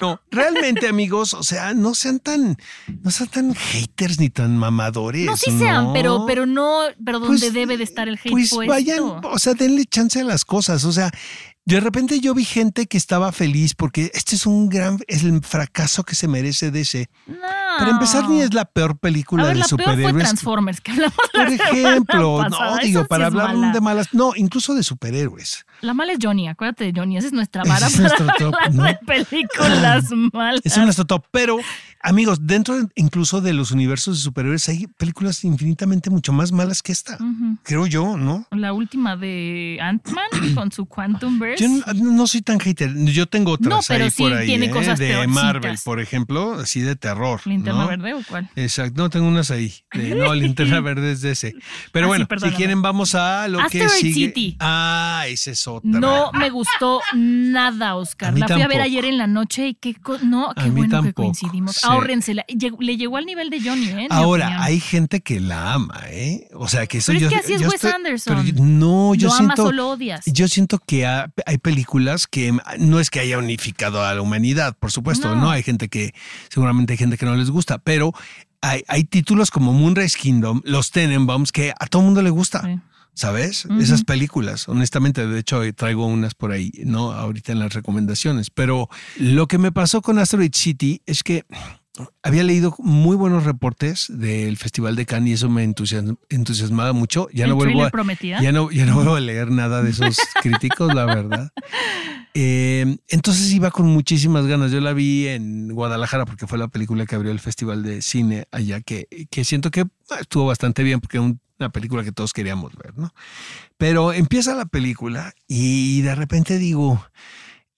[0.00, 2.56] No, realmente, amigos, o sea, no sean tan,
[3.02, 5.26] no sean tan haters ni tan mamadores.
[5.26, 5.92] No, sí sean, ¿no?
[5.92, 8.72] pero, pero no, pero donde Pues, debe de estar el hate Pues puesto.
[8.72, 10.84] vayan, o sea, denle chance a las cosas.
[10.84, 11.10] O sea,
[11.64, 15.42] de repente yo vi gente que estaba feliz porque este es un gran, es el
[15.42, 17.08] fracaso que se merece DC.
[17.26, 17.36] No.
[17.78, 20.24] Para empezar, ni es la peor película ver, de la peor fue superhéroes.
[20.24, 23.72] Transformers, que hablamos la Por ejemplo, no digo, para hablar mala.
[23.72, 25.64] de malas, no, incluso de superhéroes.
[25.80, 28.54] La mala es Johnny, acuérdate de Johnny, esa es nuestra vara es para nuestro top,
[28.60, 28.82] hablar ¿no?
[28.84, 30.60] de películas malas.
[30.64, 31.24] Es nuestro top.
[31.30, 31.58] Pero,
[32.02, 36.82] amigos, dentro de- incluso de los universos de superhéroes hay películas infinitamente mucho más malas
[36.82, 37.18] que esta.
[37.62, 38.46] Creo yo, ¿no?
[38.50, 41.60] La última de Ant-Man con su Quantum Burst.
[41.60, 42.92] Yo no, no soy tan hater.
[43.04, 44.46] Yo tengo otras No, pero ahí sí por ahí.
[44.46, 44.70] tiene ¿eh?
[44.70, 45.34] cosas de peorcitas.
[45.44, 47.40] Marvel, por ejemplo, así de terror.
[47.44, 47.86] ¿Linterna ¿no?
[47.88, 48.48] verde o cuál?
[48.56, 49.72] Exacto, no tengo unas ahí.
[49.92, 51.54] De- no, linterna verde es de ese.
[51.92, 54.14] Pero Ah, sí, bueno, si quieren, vamos a lo que Asteroid sigue.
[54.28, 54.56] City.
[54.60, 55.88] Ah, esa es otra.
[55.90, 58.36] No me gustó nada, Oscar.
[58.38, 61.76] La fui a ver ayer en la noche y qué no, qué bueno que coincidimos.
[61.76, 61.80] sí.
[61.84, 62.44] Ahórrensela.
[62.80, 64.06] Le llegó al nivel de Johnny, ¿eh?
[64.10, 66.48] Ahora, hay gente que la ama, ¿eh?
[66.54, 68.36] O sea, que eso Pero yo es que así es Wes Anderson.
[68.44, 69.52] pero yo- no, yo ¿Lo siento.
[69.62, 70.24] amas o lo odias?
[70.26, 74.76] Yo siento que ha- hay películas que no es que haya unificado a la humanidad,
[74.78, 75.42] por supuesto, No.
[75.42, 76.14] no, hay gente que,
[76.48, 78.12] seguramente hay gente que no les gusta, pero
[78.60, 82.62] hay, hay títulos como Moonrise Kingdom, Los Tenenbaums, que a todo mundo le gusta.
[82.62, 82.80] Sí.
[83.14, 83.66] ¿Sabes?
[83.80, 87.10] Esas películas, honestamente, de hecho traigo unas por ahí, ¿no?
[87.10, 88.48] Ahorita en las recomendaciones.
[88.48, 91.44] Pero lo que me pasó con Asteroid City es que
[92.22, 97.28] había leído muy buenos reportes del Festival de Cannes y eso me entusiasm- entusiasmaba mucho.
[97.32, 97.90] Ya ¿El no vuelvo a,
[98.40, 101.50] ya no, ya no vuelvo a leer nada de esos críticos, la verdad.
[102.34, 104.70] Eh, entonces iba con muchísimas ganas.
[104.70, 108.46] Yo la vi en Guadalajara porque fue la película que abrió el Festival de Cine
[108.52, 109.80] allá, que, que siento que
[110.10, 113.12] ah, estuvo bastante bien porque era un- una película que todos queríamos ver, ¿no?
[113.78, 117.04] Pero empieza la película y de repente digo,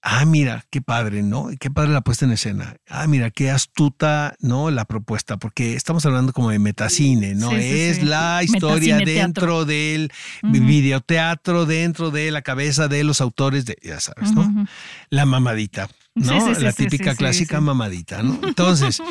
[0.03, 1.49] ah, mira, qué padre, ¿no?
[1.59, 2.77] Qué padre la puesta en escena.
[2.89, 4.71] Ah, mira, qué astuta, ¿no?
[4.71, 7.51] La propuesta, porque estamos hablando como de metacine, ¿no?
[7.51, 8.03] Sí, sí, es sí.
[8.05, 10.53] la historia Metacine dentro del Ujú.
[10.53, 14.67] videoteatro, dentro de la cabeza de los autores de, ya sabes, ¿no?
[15.11, 16.53] La mamadita, ¿no?
[16.55, 18.41] La típica clásica mamadita, ¿no?
[18.43, 19.03] Entonces,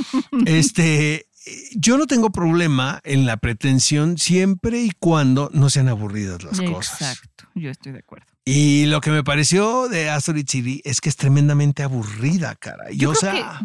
[0.45, 1.27] este,
[1.75, 7.01] yo no tengo problema en la pretensión siempre y cuando no sean aburridas las cosas.
[7.01, 8.27] Exacto, yo estoy de acuerdo.
[8.51, 12.85] Y lo que me pareció de Asteroid City es que es tremendamente aburrida, cara.
[12.89, 13.61] Yo, Yo o sea,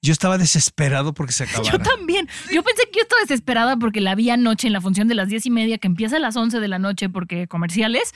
[0.00, 1.70] yo estaba desesperado porque se acabara.
[1.70, 2.26] Yo también.
[2.50, 5.28] Yo pensé que yo estaba desesperada porque la vi anoche en la función de las
[5.28, 8.14] diez y media, que empieza a las 11 de la noche porque comerciales.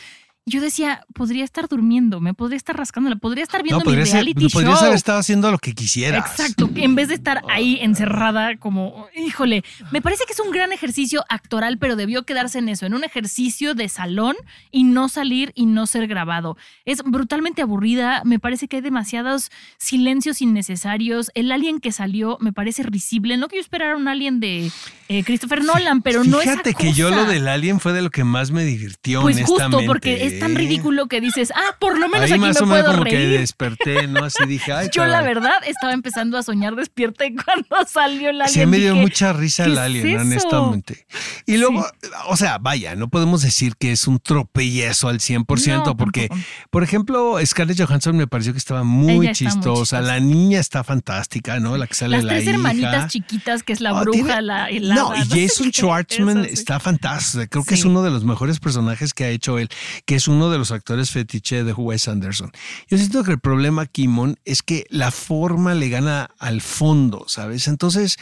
[0.49, 3.87] Yo decía, podría estar durmiendo, me podría estar rascando, la podría estar viendo no, mi
[3.97, 4.85] podrías, ser- reality podrías show.
[4.85, 6.25] haber estado haciendo lo que quisieras.
[6.31, 10.71] Exacto, en vez de estar ahí encerrada como, híjole, me parece que es un gran
[10.71, 14.37] ejercicio actoral, pero debió quedarse en eso, en un ejercicio de salón
[14.71, 16.57] y no salir y no ser grabado.
[16.85, 21.33] Es brutalmente aburrida, me parece que hay demasiados silencios innecesarios.
[21.35, 24.71] El alien que salió me parece risible, no que yo esperara un alien de
[25.09, 28.11] eh, Christopher Nolan, pero no es Fíjate que yo lo del alien fue de lo
[28.11, 30.55] que más me divirtió, Pues justo, porque es tan ¿eh?
[30.59, 33.05] ridículo que dices, ah, por lo menos Ahí aquí más me o menos puedo como
[33.11, 33.39] que reír.
[33.41, 34.25] desperté, ¿no?
[34.25, 38.41] Así dije, ay, Yo la verdad estaba empezando a soñar despierta y cuando salió el
[38.41, 40.21] alien Sí, me dio dije, mucha risa ¿qué el es alien, eso?
[40.49, 41.07] honestamente.
[41.47, 41.87] Y luego,
[42.29, 46.49] o sea, vaya, no podemos decir que es un tropiezo al 100%, No, porque, tampoco.
[46.71, 49.57] por ejemplo, Scarlett Johansson me pareció que estaba muy muy chistosa.
[49.57, 50.01] chistosa.
[50.01, 51.77] La niña está fantástica, ¿no?
[51.77, 52.53] La que sale Las la tres hija.
[52.53, 55.03] hermanitas chiquitas, que es la Ah, bruja, tiene- la helada.
[55.03, 56.51] No, y Jason Schwartzman sí.
[56.53, 57.47] está fantástico.
[57.51, 57.87] Creo que es Sí.
[57.89, 59.69] uno de los mejores personajes que ha hecho él,
[60.05, 62.51] que es uno de los actores fetiche de Wes Anderson.
[62.89, 67.25] Yo siento que el problema aquí, Mon, es que la forma le gana al fondo,
[67.29, 67.69] ¿sabes?
[67.69, 68.17] Entonces,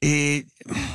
[0.00, 0.46] eh,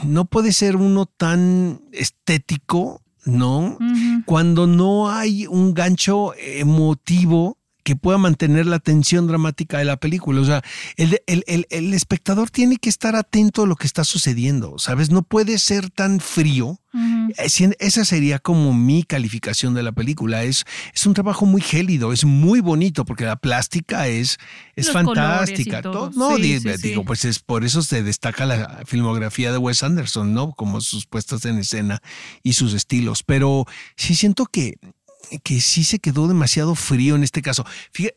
[0.03, 3.77] no puede ser uno tan estético, ¿no?
[4.25, 10.41] Cuando no hay un gancho emotivo que pueda mantener la tensión dramática de la película.
[10.41, 10.61] O sea,
[10.97, 15.11] el, el, el, el espectador tiene que estar atento a lo que está sucediendo, ¿sabes?
[15.11, 16.79] No puede ser tan frío.
[17.37, 20.43] Eh, esa sería como mi calificación de la película.
[20.43, 24.37] Es, es un trabajo muy gélido, es muy bonito porque la plástica es,
[24.75, 25.81] es fantástica.
[25.81, 30.51] no, digo, pues es por eso se destaca la filmografía de Wes Anderson, ¿no?
[30.51, 32.01] Como sus puestas en escena
[32.43, 33.23] y sus estilos.
[33.23, 33.65] Pero
[33.95, 34.77] sí siento que
[35.43, 37.65] que sí se quedó demasiado frío en este caso.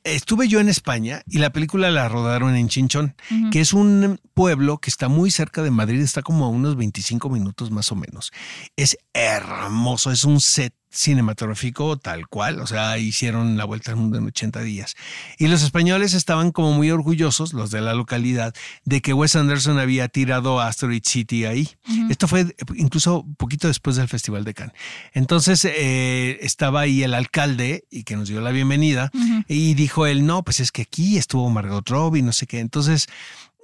[0.05, 3.15] estuve yo en España y la película la rodaron en Chinchón,
[3.51, 7.29] que es un pueblo que está muy cerca de Madrid, está como a unos 25
[7.31, 8.33] minutos más o menos.
[8.77, 14.19] Es hermoso, es un set cinematográfico tal cual, o sea, hicieron la vuelta al mundo
[14.19, 14.95] en 80 días.
[15.39, 18.55] Y los españoles estaban como muy orgullosos, los de la localidad,
[18.85, 21.69] de que Wes Anderson había tirado Asteroid City ahí.
[22.09, 24.75] Esto fue incluso poquito después del Festival de Cannes.
[25.13, 29.11] Entonces eh, estaba ahí el alcalde y que nos dio la bienvenida
[29.49, 32.61] y dijo él, no, pues es que aquí estuvo Margot Robbie, no sé qué.
[32.61, 33.09] Entonces...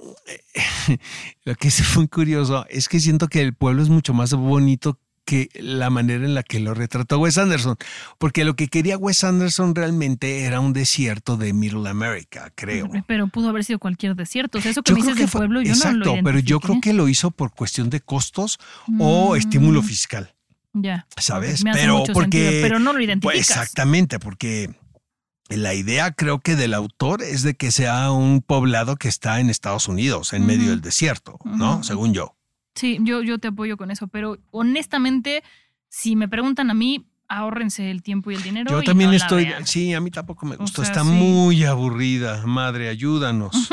[1.45, 4.99] lo que es muy curioso es que siento que el pueblo es mucho más bonito
[5.25, 7.77] que la manera en la que lo retrató Wes Anderson,
[8.19, 12.91] porque lo que quería Wes Anderson realmente era un desierto de Middle America, creo.
[13.07, 15.73] Pero pudo haber sido cualquier desierto, o sea, eso que me dices del pueblo, yo
[15.73, 18.59] exacto, no lo pero yo creo que lo hizo por cuestión de costos
[18.99, 19.37] o mm.
[19.37, 20.35] estímulo fiscal.
[20.73, 21.07] Ya.
[21.17, 21.65] ¿Sabes?
[21.73, 23.35] pero porque pero no lo identificas.
[23.35, 24.71] Pues exactamente, porque
[25.49, 29.51] la idea creo que del autor es de que sea un poblado que está en
[29.51, 31.83] Estados Unidos, en medio del desierto, ¿no?
[31.83, 32.37] Según yo.
[32.81, 35.45] Sí, yo, yo te apoyo con eso, pero honestamente,
[35.91, 38.71] si me preguntan a mí, ahórrense el tiempo y el dinero.
[38.71, 43.51] Yo también estoy, sí, a mí tampoco me gustó, está muy aburrida, madre, ayúdanos.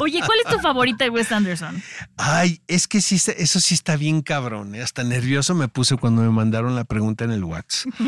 [0.00, 1.80] Oye, ¿cuál es tu favorita de Wes Anderson?
[2.16, 4.74] Ay, es que sí, eso sí está bien cabrón.
[4.74, 4.82] ¿eh?
[4.82, 7.92] Hasta nervioso me puse cuando me mandaron la pregunta en el WhatsApp.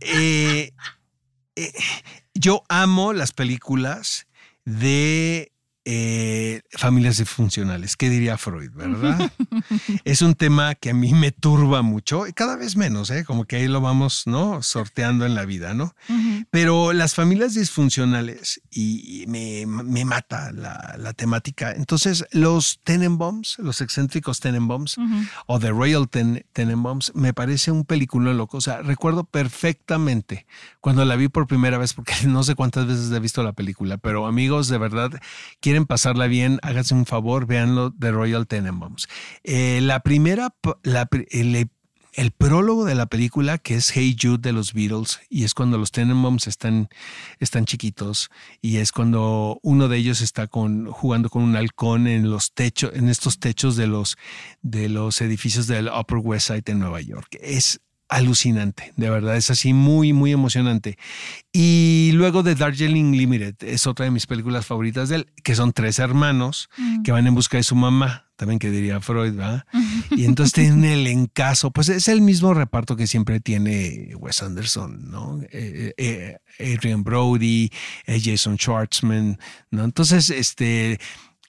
[0.00, 0.72] Eh,
[1.54, 1.72] eh,
[2.34, 4.26] yo amo las películas
[4.64, 5.52] de
[5.90, 7.96] eh, familias disfuncionales.
[7.96, 9.32] ¿Qué diría Freud, verdad?
[10.04, 13.24] es un tema que a mí me turba mucho, y cada vez menos, ¿eh?
[13.24, 14.62] como que ahí lo vamos ¿no?
[14.62, 15.94] sorteando en la vida, ¿no?
[16.50, 19.64] Pero las familias disfuncionales, y, me,
[20.04, 21.72] mata la, temática.
[21.72, 24.96] Entonces, los Tenenbaums, los excéntricos Tenenbaums,
[25.46, 28.58] o The Royal Tenenbaums, me parece un película loco.
[28.58, 30.46] O sea, recuerdo perfectamente
[30.82, 33.96] cuando la vi por primera vez, porque no sé cuántas veces he visto la película,
[33.96, 35.12] pero amigos, de verdad,
[35.60, 39.08] quieren pasarla bien, háganse un favor, véanlo de Royal Tenenbaums.
[39.44, 40.54] Eh, la primera,
[41.30, 41.70] el,
[42.12, 45.78] el, prólogo de la película, que es Hey Jude de los Beatles, y es cuando
[45.78, 46.88] los Tenenbaums están,
[47.38, 52.30] están chiquitos, y es cuando uno de ellos está con, jugando con un halcón en
[52.30, 52.52] los
[52.92, 54.16] en estos techos de los,
[54.62, 57.36] de los edificios del Upper West Side en Nueva York.
[57.40, 60.98] Es alucinante, de verdad, es así muy, muy emocionante.
[61.52, 65.72] Y luego de Darjeeling Limited, es otra de mis películas favoritas de él, que son
[65.72, 67.02] tres hermanos mm.
[67.02, 69.66] que van en busca de su mamá, también que diría Freud, ¿verdad?
[70.10, 75.10] Y entonces tienen el encaso, pues es el mismo reparto que siempre tiene Wes Anderson,
[75.10, 75.40] ¿no?
[75.50, 77.70] Eh, eh, eh, Adrian Brody,
[78.06, 79.38] Jason Schwartzman,
[79.70, 79.84] ¿no?
[79.84, 80.98] Entonces, este,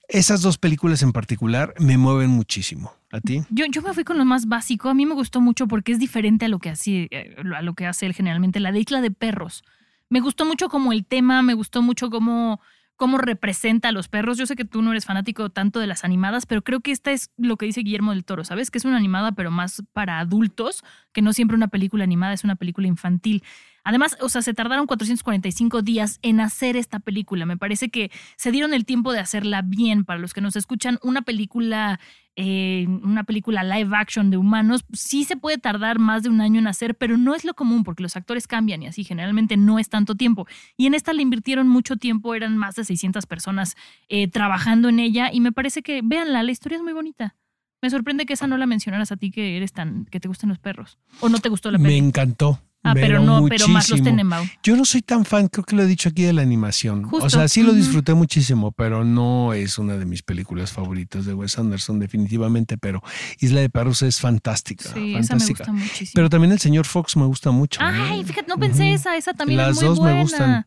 [0.08, 2.99] esas dos películas en particular me mueven muchísimo.
[3.12, 3.42] ¿A ti?
[3.50, 4.88] Yo, yo me fui con lo más básico.
[4.88, 7.74] A mí me gustó mucho porque es diferente a lo que hace, eh, a lo
[7.74, 9.64] que hace él generalmente, la de Isla de Perros.
[10.08, 12.60] Me gustó mucho como el tema, me gustó mucho como
[13.00, 14.36] cómo representa a los perros.
[14.36, 17.12] Yo sé que tú no eres fanático tanto de las animadas, pero creo que esta
[17.12, 18.70] es lo que dice Guillermo del Toro, ¿sabes?
[18.70, 22.44] Que es una animada, pero más para adultos, que no siempre una película animada es
[22.44, 23.42] una película infantil.
[23.84, 27.46] Además, o sea, se tardaron 445 días en hacer esta película.
[27.46, 30.04] Me parece que se dieron el tiempo de hacerla bien.
[30.04, 32.00] Para los que nos escuchan, una película
[32.36, 36.58] eh, una película live action de humanos, sí se puede tardar más de un año
[36.58, 39.78] en hacer, pero no es lo común porque los actores cambian y así generalmente no
[39.78, 40.46] es tanto tiempo.
[40.76, 43.76] Y en esta le invirtieron mucho tiempo, eran más de 600 personas
[44.08, 47.36] eh, trabajando en ella y me parece que, véanla, la historia es muy bonita.
[47.82, 50.48] Me sorprende que esa no la mencionaras a ti que eres tan, que te gustan
[50.50, 50.98] los perros.
[51.20, 52.00] ¿O no te gustó la película?
[52.00, 52.60] Me encantó.
[52.82, 54.48] Ah, pero, no, pero más los Tenenbaum.
[54.62, 57.06] Yo no soy tan fan, creo que lo he dicho aquí de la animación.
[57.10, 61.34] O sea, sí lo disfruté muchísimo, pero no es una de mis películas favoritas de
[61.34, 62.78] Wes Anderson, definitivamente.
[62.78, 63.02] Pero
[63.38, 64.84] Isla de Perros es fantástica.
[64.94, 65.18] Sí, fantástica.
[65.20, 66.12] Esa me gusta muchísimo.
[66.14, 67.80] Pero también el señor Fox me gusta mucho.
[67.82, 70.66] Ay, fíjate, no pensé esa, esa también es muy dos me gustan.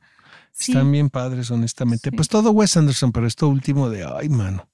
[0.60, 2.12] Están bien padres, honestamente.
[2.12, 4.68] Pues todo Wes Anderson, pero esto último de, ay, mano.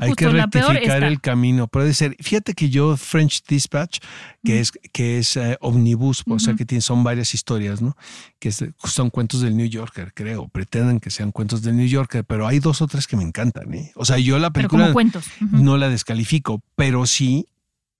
[0.00, 1.66] Hay que rectificar el camino.
[1.66, 4.00] Puede ser, fíjate que yo, French Dispatch,
[4.44, 7.96] que es, que es eh, omnibus, o sea que tiene, son varias historias, ¿no?
[8.38, 10.48] Que son cuentos del New Yorker, creo.
[10.48, 13.72] Pretenden que sean cuentos del New Yorker, pero hay dos o tres que me encantan,
[13.74, 13.92] ¿eh?
[13.96, 15.24] O sea, yo la película cuentos.
[15.40, 17.46] no la descalifico, pero sí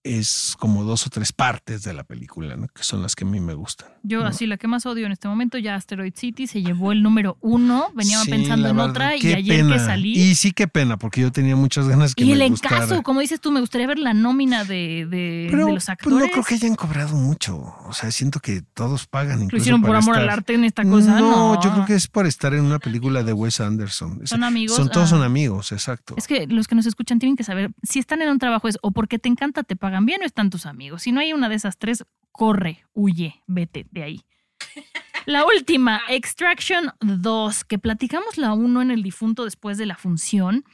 [0.05, 2.69] es como dos o tres partes de la película, ¿no?
[2.69, 3.89] que son las que a mí me gustan.
[4.03, 4.27] Yo ¿no?
[4.27, 7.39] así la que más odio en este momento, ya Asteroid City se llevó el número
[7.41, 9.73] uno, venía Sí, pensando en verdad, otra y ayer pena.
[9.73, 10.13] que salí...
[10.13, 12.77] Y sí, qué pena, porque yo tenía muchas ganas que Y me el gustara.
[12.85, 15.89] encaso, como dices tú, me gustaría ver la nómina de, de- Pero de los pues,
[15.89, 16.19] actores.
[16.19, 17.75] no creo que hayan cobrado mucho.
[17.87, 19.39] O sea, siento que todos pagan.
[19.39, 21.19] Lo incluso hicieron por amor al estar- arte en esta cosa.
[21.19, 24.21] No, yo creo que es por estar en una película de Wes Anderson.
[24.23, 25.11] Es- Son amigos, Son, todos ah.
[25.11, 26.15] son amigos, exacto.
[26.19, 28.77] Es que los que nos escuchan tienen que saber si están en un trabajo es
[28.83, 31.03] o porque te encanta, te pagan bien o están tus amigos.
[31.03, 34.21] Si no hay una de esas tres, corre, huye, vete de ahí.
[35.27, 40.65] La última, Extraction 2, que platicamos la 1 en el difunto después de la función.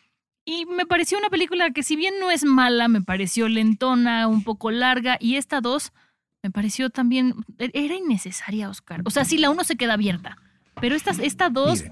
[0.45, 4.43] Y me pareció una película que si bien no es mala, me pareció lentona, un
[4.43, 5.19] poco larga.
[5.21, 5.93] Y esta 2
[6.43, 7.35] me pareció también...
[7.59, 9.03] Era innecesaria, Oscar.
[9.05, 10.37] O sea, sí, la 1 se queda abierta.
[10.81, 11.85] Pero esta, esta 2,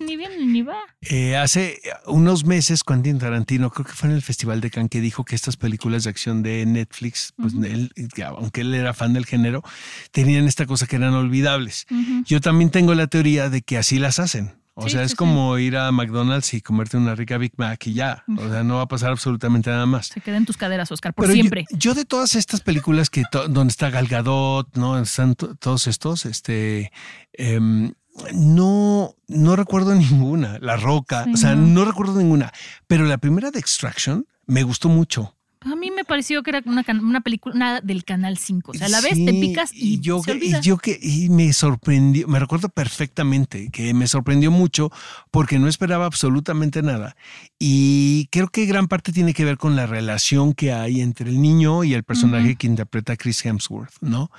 [0.00, 0.78] ni bien ni va.
[1.02, 5.00] Eh, hace unos meses, Quentin Tarantino, creo que fue en el Festival de Cannes, que
[5.00, 7.92] dijo que estas películas de acción de Netflix, pues él,
[8.36, 9.62] aunque él era fan del género,
[10.12, 11.86] tenían esta cosa que eran olvidables.
[12.24, 14.56] Yo también tengo la teoría de que así las hacen.
[14.80, 15.16] O Sí, sea, es sí.
[15.16, 18.22] como ir a McDonald's y comerte una rica Big Mac y ya.
[18.36, 20.06] O sea, no va a pasar absolutamente nada más.
[20.06, 21.64] Se queda en tus caderas, Oscar, por Pero siempre.
[21.72, 26.26] Yo, de todas estas películas que donde está Gal Gadot, no están to- todos estos,
[26.26, 26.92] este,
[27.32, 27.92] em,
[28.34, 30.58] no, no recuerdo ninguna.
[30.60, 31.66] La Roca, Sí, o sea, no.
[31.66, 32.52] no recuerdo ninguna.
[32.86, 35.34] Pero la primera de Extraction me gustó mucho.
[35.60, 38.70] A mí me pareció que era una, una película una del Canal 5.
[38.70, 40.58] O sea, la ves, Sí, te picas y, yo se que, olvida.
[40.58, 44.92] y yo que y me sorprendió, me recuerdo perfectamente que me sorprendió mucho
[45.32, 47.16] porque no esperaba absolutamente nada
[47.58, 51.42] y creo que gran parte tiene que ver con la relación que hay entre el
[51.42, 54.30] niño y el personaje que interpreta Chris Hemsworth, ¿no?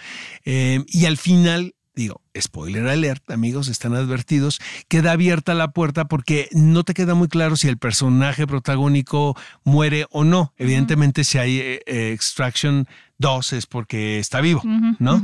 [0.45, 6.47] Eh, y al final digo, spoiler alert, amigos, están advertidos, queda abierta la puerta porque
[6.53, 9.35] no te queda muy claro si el personaje protagónico
[9.65, 10.53] muere o no.
[10.57, 12.87] Evidentemente, si hay eh, eh, Extraction
[13.19, 14.61] 2 es porque está vivo,
[14.97, 15.21] ¿no?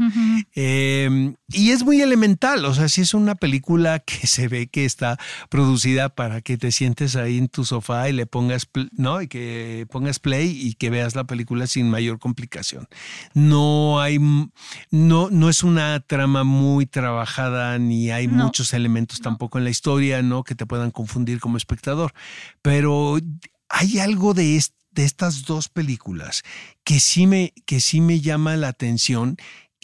[0.54, 4.86] Eh, y es muy elemental, o sea, si es una película que se ve que
[4.86, 5.18] está
[5.50, 9.22] producida para que te sientes ahí en tu sofá y le pongas, ¿no?
[9.22, 12.88] Y que pongas play y que veas la película sin mayor complicación.
[13.34, 14.20] No hay,
[14.92, 18.44] no, no es una trama muy trabajada ni hay No.
[18.46, 20.44] muchos elementos tampoco en la historia, ¿no?
[20.44, 22.14] Que te puedan confundir como espectador.
[22.62, 23.18] Pero
[23.70, 26.44] hay algo de, est- de estas dos películas
[26.84, 29.38] que sí, me, que sí me llama la atención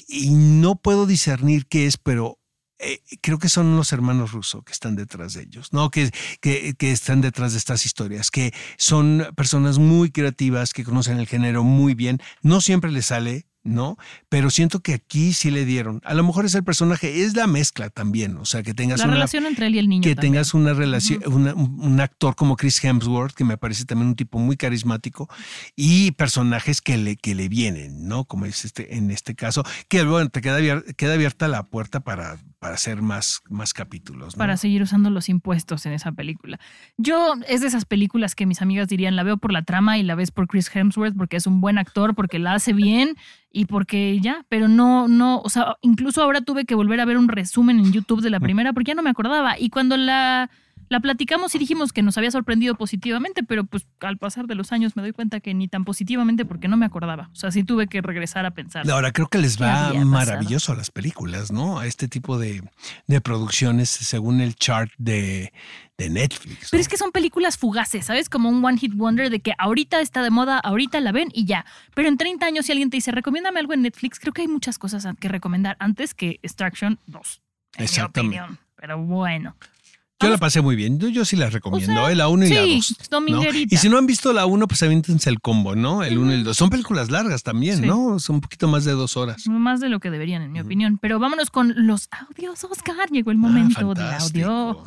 [0.08, 2.40] y no puedo discernir qué es, pero
[2.80, 5.92] eh, creo que son los hermanos rusos que están detrás de ellos, ¿no?
[5.92, 6.10] Que,
[6.40, 11.28] que, que están detrás de estas historias, que son personas muy creativas, que conocen el
[11.28, 12.20] género muy bien.
[12.42, 13.98] No siempre les sale, ¿no?
[14.30, 16.02] Pero siento que aquí sí le dieron.
[16.04, 19.06] A lo mejor es el personaje, es la mezcla también, o sea, que tengas La
[19.06, 20.02] una relación entre él y el niño.
[20.04, 20.34] que también.
[20.34, 24.16] tengas una relación, una- un un actor como Chris Hemsworth, que me parece también un
[24.16, 25.30] tipo muy carismático,
[25.76, 28.26] y personajes que le, que le vienen, ¿no?
[28.26, 32.00] Como es este, en este caso, que bueno, te queda, abier- queda abierta la puerta
[32.00, 34.38] para, para hacer más, más capítulos, ¿no?
[34.38, 36.60] para seguir usando los impuestos en esa película.
[36.96, 40.04] Yo es de esas películas que mis amigas dirían, la veo por la trama y
[40.04, 43.16] la ves por Chris Hemsworth porque es un buen actor, porque la hace bien
[43.52, 47.18] y porque ya, pero no, no, o sea, incluso ahora tuve que volver a ver
[47.18, 49.58] un resumen en YouTube de la primera porque ya no me acordaba.
[49.58, 50.52] Y cuando la,
[50.92, 54.74] la platicamos y dijimos que nos había sorprendido positivamente, pero pues al pasar de los
[54.74, 57.30] años me doy cuenta que ni tan positivamente porque no me acordaba.
[57.32, 58.90] O sea, sí tuve que regresar a pensar.
[58.92, 60.06] Ahora creo que les ¿Qué va pasado?
[60.06, 61.80] maravilloso a las películas, ¿no?
[61.80, 62.62] A este tipo de,
[63.08, 65.54] de producciones según el chart de,
[65.98, 66.68] de Netflix.
[66.72, 68.28] Pero es que son películas fugaces, ¿sabes?
[68.28, 71.46] Como un one hit wonder de que ahorita está de moda, ahorita la ven y
[71.46, 71.66] ya.
[71.96, 74.50] Pero en 30 años si alguien te dice, recomiéndame algo en Netflix, creo que hay
[74.50, 77.42] muchas cosas que recomendar antes que Extraction 2.
[77.78, 78.36] En Exactamente.
[78.36, 78.60] Mi opinión.
[78.76, 79.56] Pero bueno.
[80.22, 81.00] Yo la pasé muy bien.
[81.00, 82.16] Yo, yo sí las recomiendo, O sea, ¿eh?
[82.16, 83.10] la 1 y la sí, 2.
[83.10, 83.74] dominguerita.
[83.76, 86.04] Y si no han visto la 1, pues aviéntense el combo, ¿no?
[86.04, 86.56] El 1 y el 2.
[86.58, 87.86] Son películas largas también, Sí.
[87.86, 88.20] ¿no?
[88.20, 89.48] Son un poquito más de dos horas.
[89.48, 90.98] Más de lo que deberían, en mi opinión.
[91.02, 93.10] Pero vámonos con los audios, Oscar.
[93.12, 94.84] Llegó el momento del Ah, audio.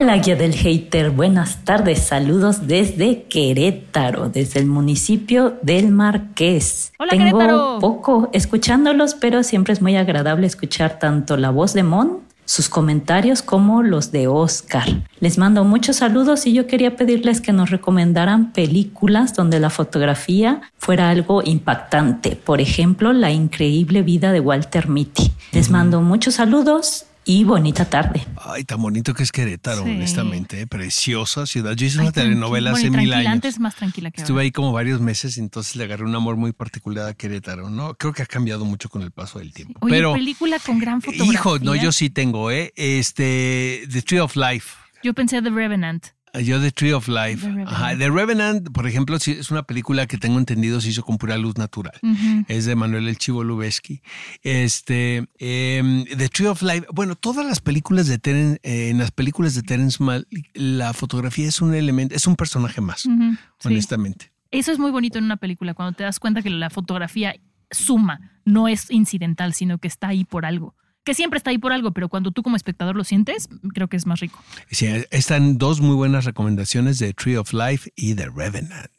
[0.00, 6.92] La guía del hater, buenas tardes, saludos desde Querétaro, desde el municipio del Marqués.
[6.98, 7.78] Hola, Tengo Querétaro.
[7.80, 13.42] poco escuchándolos, pero siempre es muy agradable escuchar tanto la voz de Mon, sus comentarios,
[13.42, 15.02] como los de Oscar.
[15.20, 20.60] Les mando muchos saludos y yo quería pedirles que nos recomendaran películas donde la fotografía
[20.78, 22.36] fuera algo impactante.
[22.36, 25.32] Por ejemplo, La increíble vida de Walter Mitty.
[25.52, 28.26] Les mando muchos saludos y bonita tarde.
[28.36, 29.90] Ay, tan bonito que es Querétaro, Sí.
[29.90, 30.60] honestamente.
[30.60, 30.66] ¿eh?
[30.66, 31.72] Preciosa ciudad.
[31.74, 33.32] Yo hice Ay, una telenovela hace bueno, mil años.
[33.32, 34.42] Antes más tranquila que Estuve ahora.
[34.44, 37.94] ahí como varios meses y entonces le agarré un amor muy particular a Querétaro, ¿no?
[37.94, 39.78] Creo que ha cambiado mucho con el paso del tiempo.
[39.82, 41.32] Oye, Pero, película con gran fotografía.
[41.32, 42.72] hijo, no, yo sí tengo, ¿eh?
[42.76, 44.76] Este, The Tree of Life.
[45.02, 46.06] Yo pensé The Revenant.
[46.42, 47.42] Yo de Tree of Life.
[47.42, 47.68] The Revenant.
[47.68, 47.96] Ajá.
[47.96, 51.56] The Revenant, por ejemplo, es una película que tengo entendido se hizo con pura luz
[51.56, 51.94] natural.
[52.48, 54.02] Es de Manuel El Chivo Lubeski.
[54.42, 56.86] Este, em, The Tree of Life.
[56.92, 61.48] Bueno, todas las películas de Terence, eh, en las películas de Terence Malick, la fotografía
[61.48, 63.08] es un elemento, es un personaje más,
[63.64, 64.32] honestamente.
[64.50, 67.34] Eso es muy bonito en una película, cuando te das cuenta que la fotografía
[67.70, 70.74] suma, no es incidental, sino que está ahí por algo.
[71.04, 73.96] Que siempre está ahí por algo, pero cuando tú como espectador lo sientes, creo que
[73.96, 74.42] es más rico.
[74.70, 78.90] Sí, están dos muy buenas recomendaciones de Tree of Life y The Revenant.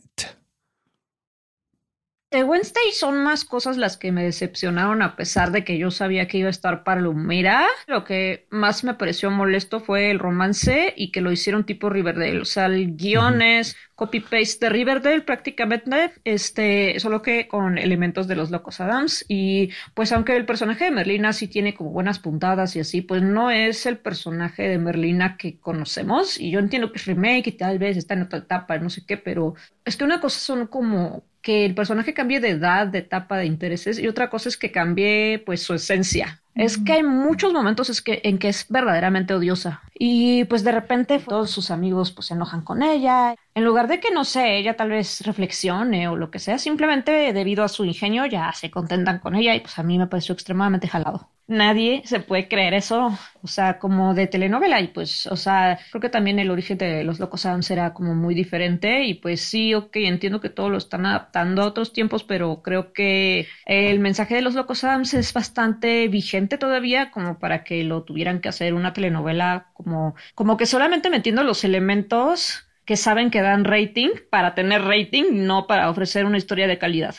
[2.35, 6.27] De Wednesday son más cosas las que me decepcionaron a pesar de que yo sabía
[6.27, 7.65] que iba a estar palomera.
[7.87, 12.41] Lo que más me pareció molesto fue el romance y que lo hicieron tipo Riverdale.
[12.41, 18.35] O sea, el guion es copy-paste de Riverdale prácticamente, este, solo que con elementos de
[18.35, 19.25] los Locos Adams.
[19.27, 23.21] Y pues aunque el personaje de Merlina sí tiene como buenas puntadas y así, pues
[23.23, 26.39] no es el personaje de Merlina que conocemos.
[26.39, 29.05] Y yo entiendo que es remake y tal vez está en otra etapa, no sé
[29.05, 32.99] qué, pero es que una cosa son como que el personaje cambie de edad, de
[32.99, 36.41] etapa, de intereses, y otra cosa es que cambie pues su esencia.
[36.55, 39.81] Es que hay muchos momentos es que, en que es verdaderamente odiosa.
[39.93, 43.35] Y pues de repente todos sus amigos pues se enojan con ella.
[43.53, 47.33] En lugar de que, no sé, ella tal vez reflexione o lo que sea, simplemente
[47.33, 50.33] debido a su ingenio ya se contentan con ella y pues a mí me pareció
[50.33, 51.29] extremadamente jalado.
[51.47, 56.01] Nadie se puede creer eso, o sea, como de telenovela y pues, o sea, creo
[56.01, 59.75] que también el origen de Los Locos Adams era como muy diferente y pues sí,
[59.75, 64.33] ok, entiendo que todo lo están adaptando a otros tiempos, pero creo que el mensaje
[64.33, 68.73] de Los Locos Adams es bastante vigente todavía como para que lo tuvieran que hacer
[68.73, 74.55] una telenovela como, como que solamente metiendo los elementos que saben que dan rating para
[74.55, 77.15] tener rating, no para ofrecer una historia de calidad.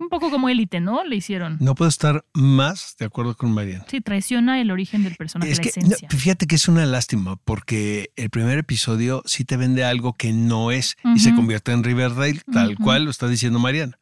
[0.00, 1.02] Un poco como élite, ¿no?
[1.04, 1.56] Le hicieron.
[1.60, 3.84] No puedo estar más de acuerdo con Mariana.
[3.88, 6.08] Sí, traiciona el origen del personaje, Es la que esencia.
[6.10, 10.32] no, fíjate que es una lástima porque el primer episodio sí te vende algo que
[10.32, 13.98] no es y se convierte en Riverdale, tal cual lo está diciendo Mariana.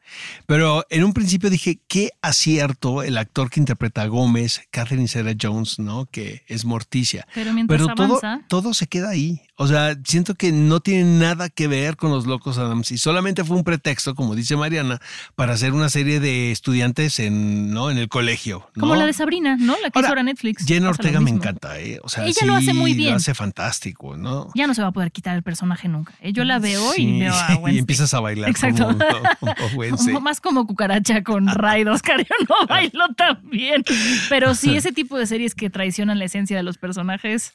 [0.47, 5.34] Pero en un principio dije, qué acierto el actor que interpreta a Gómez, Catherine Sarah
[5.40, 6.07] Jones, ¿no?
[6.07, 7.26] Que es Morticia.
[7.34, 9.40] Pero mientras Pero todo se queda ahí.
[9.59, 13.43] O sea, siento que no tiene nada que ver con los locos Adams y solamente
[13.43, 15.01] fue un pretexto, como dice Mariana,
[15.35, 17.91] para hacer una serie de estudiantes en, ¿no?
[17.91, 18.69] en el colegio.
[18.75, 18.81] ¿no?
[18.83, 19.73] como la de Sabrina, ¿no?
[19.83, 20.67] La que Ahora, hizo ahora Netflix.
[20.67, 21.99] Jenna Ortega me encanta, ¿eh?
[22.03, 23.13] O sea, Ella sí, lo hace muy bien.
[23.13, 24.51] Lo hace fantástico, ¿no?
[24.55, 26.13] Ya no se va a poder quitar el personaje nunca.
[26.21, 26.33] ¿eh?
[26.33, 27.75] Yo la veo Sí, y veo a Wednesday.
[27.77, 28.89] y empiezas a bailar Exacto.
[28.89, 32.19] como, como Más como cucaracha con Raid Oscar.
[32.21, 33.83] Yo no bailo tan bien.
[34.29, 37.55] Pero sí, ese tipo de series que traicionan la esencia de los personajes,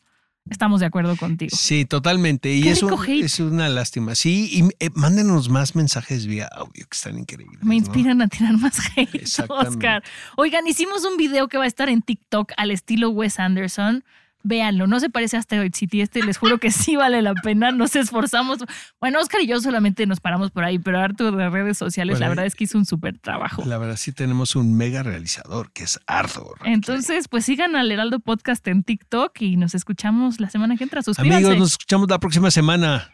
[0.49, 1.55] estamos de acuerdo contigo.
[1.55, 2.51] Sí, totalmente.
[2.53, 4.15] Y Qué es, una lástima.
[4.15, 7.59] Sí, y eh, mándenos más mensajes vía audio que están increíbles.
[7.61, 7.73] Me ¿no?
[7.73, 9.23] inspiran a tirar más hate.
[9.49, 10.03] Oscar.
[10.37, 14.03] Oigan, hicimos un video que va a estar en TikTok al estilo Wes Anderson.
[14.43, 16.01] Véanlo, no se parece a Asteroid City.
[16.01, 17.71] Este les juro que sí vale la pena.
[17.71, 18.59] Nos esforzamos.
[18.99, 22.25] Bueno, Oscar y yo solamente nos paramos por ahí, pero Arturo de redes sociales, Bueno,
[22.25, 23.63] la verdad es que hizo un súper trabajo.
[23.65, 26.57] La verdad, sí tenemos un mega realizador que es Arthur.
[26.65, 31.01] Entonces, pues sigan al Heraldo Podcast en TikTok y nos escuchamos la semana que entra.
[31.01, 31.45] Suscríbanse.
[31.45, 33.11] Amigos, nos escuchamos la próxima semana.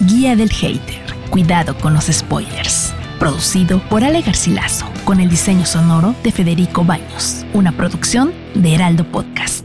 [0.00, 1.14] Guía del Hater.
[1.30, 2.94] Cuidado con los spoilers.
[3.18, 7.46] Producido por Ale Garcilaso, con el diseño sonoro de Federico Baños.
[7.54, 9.64] Una producción de Heraldo Podcast.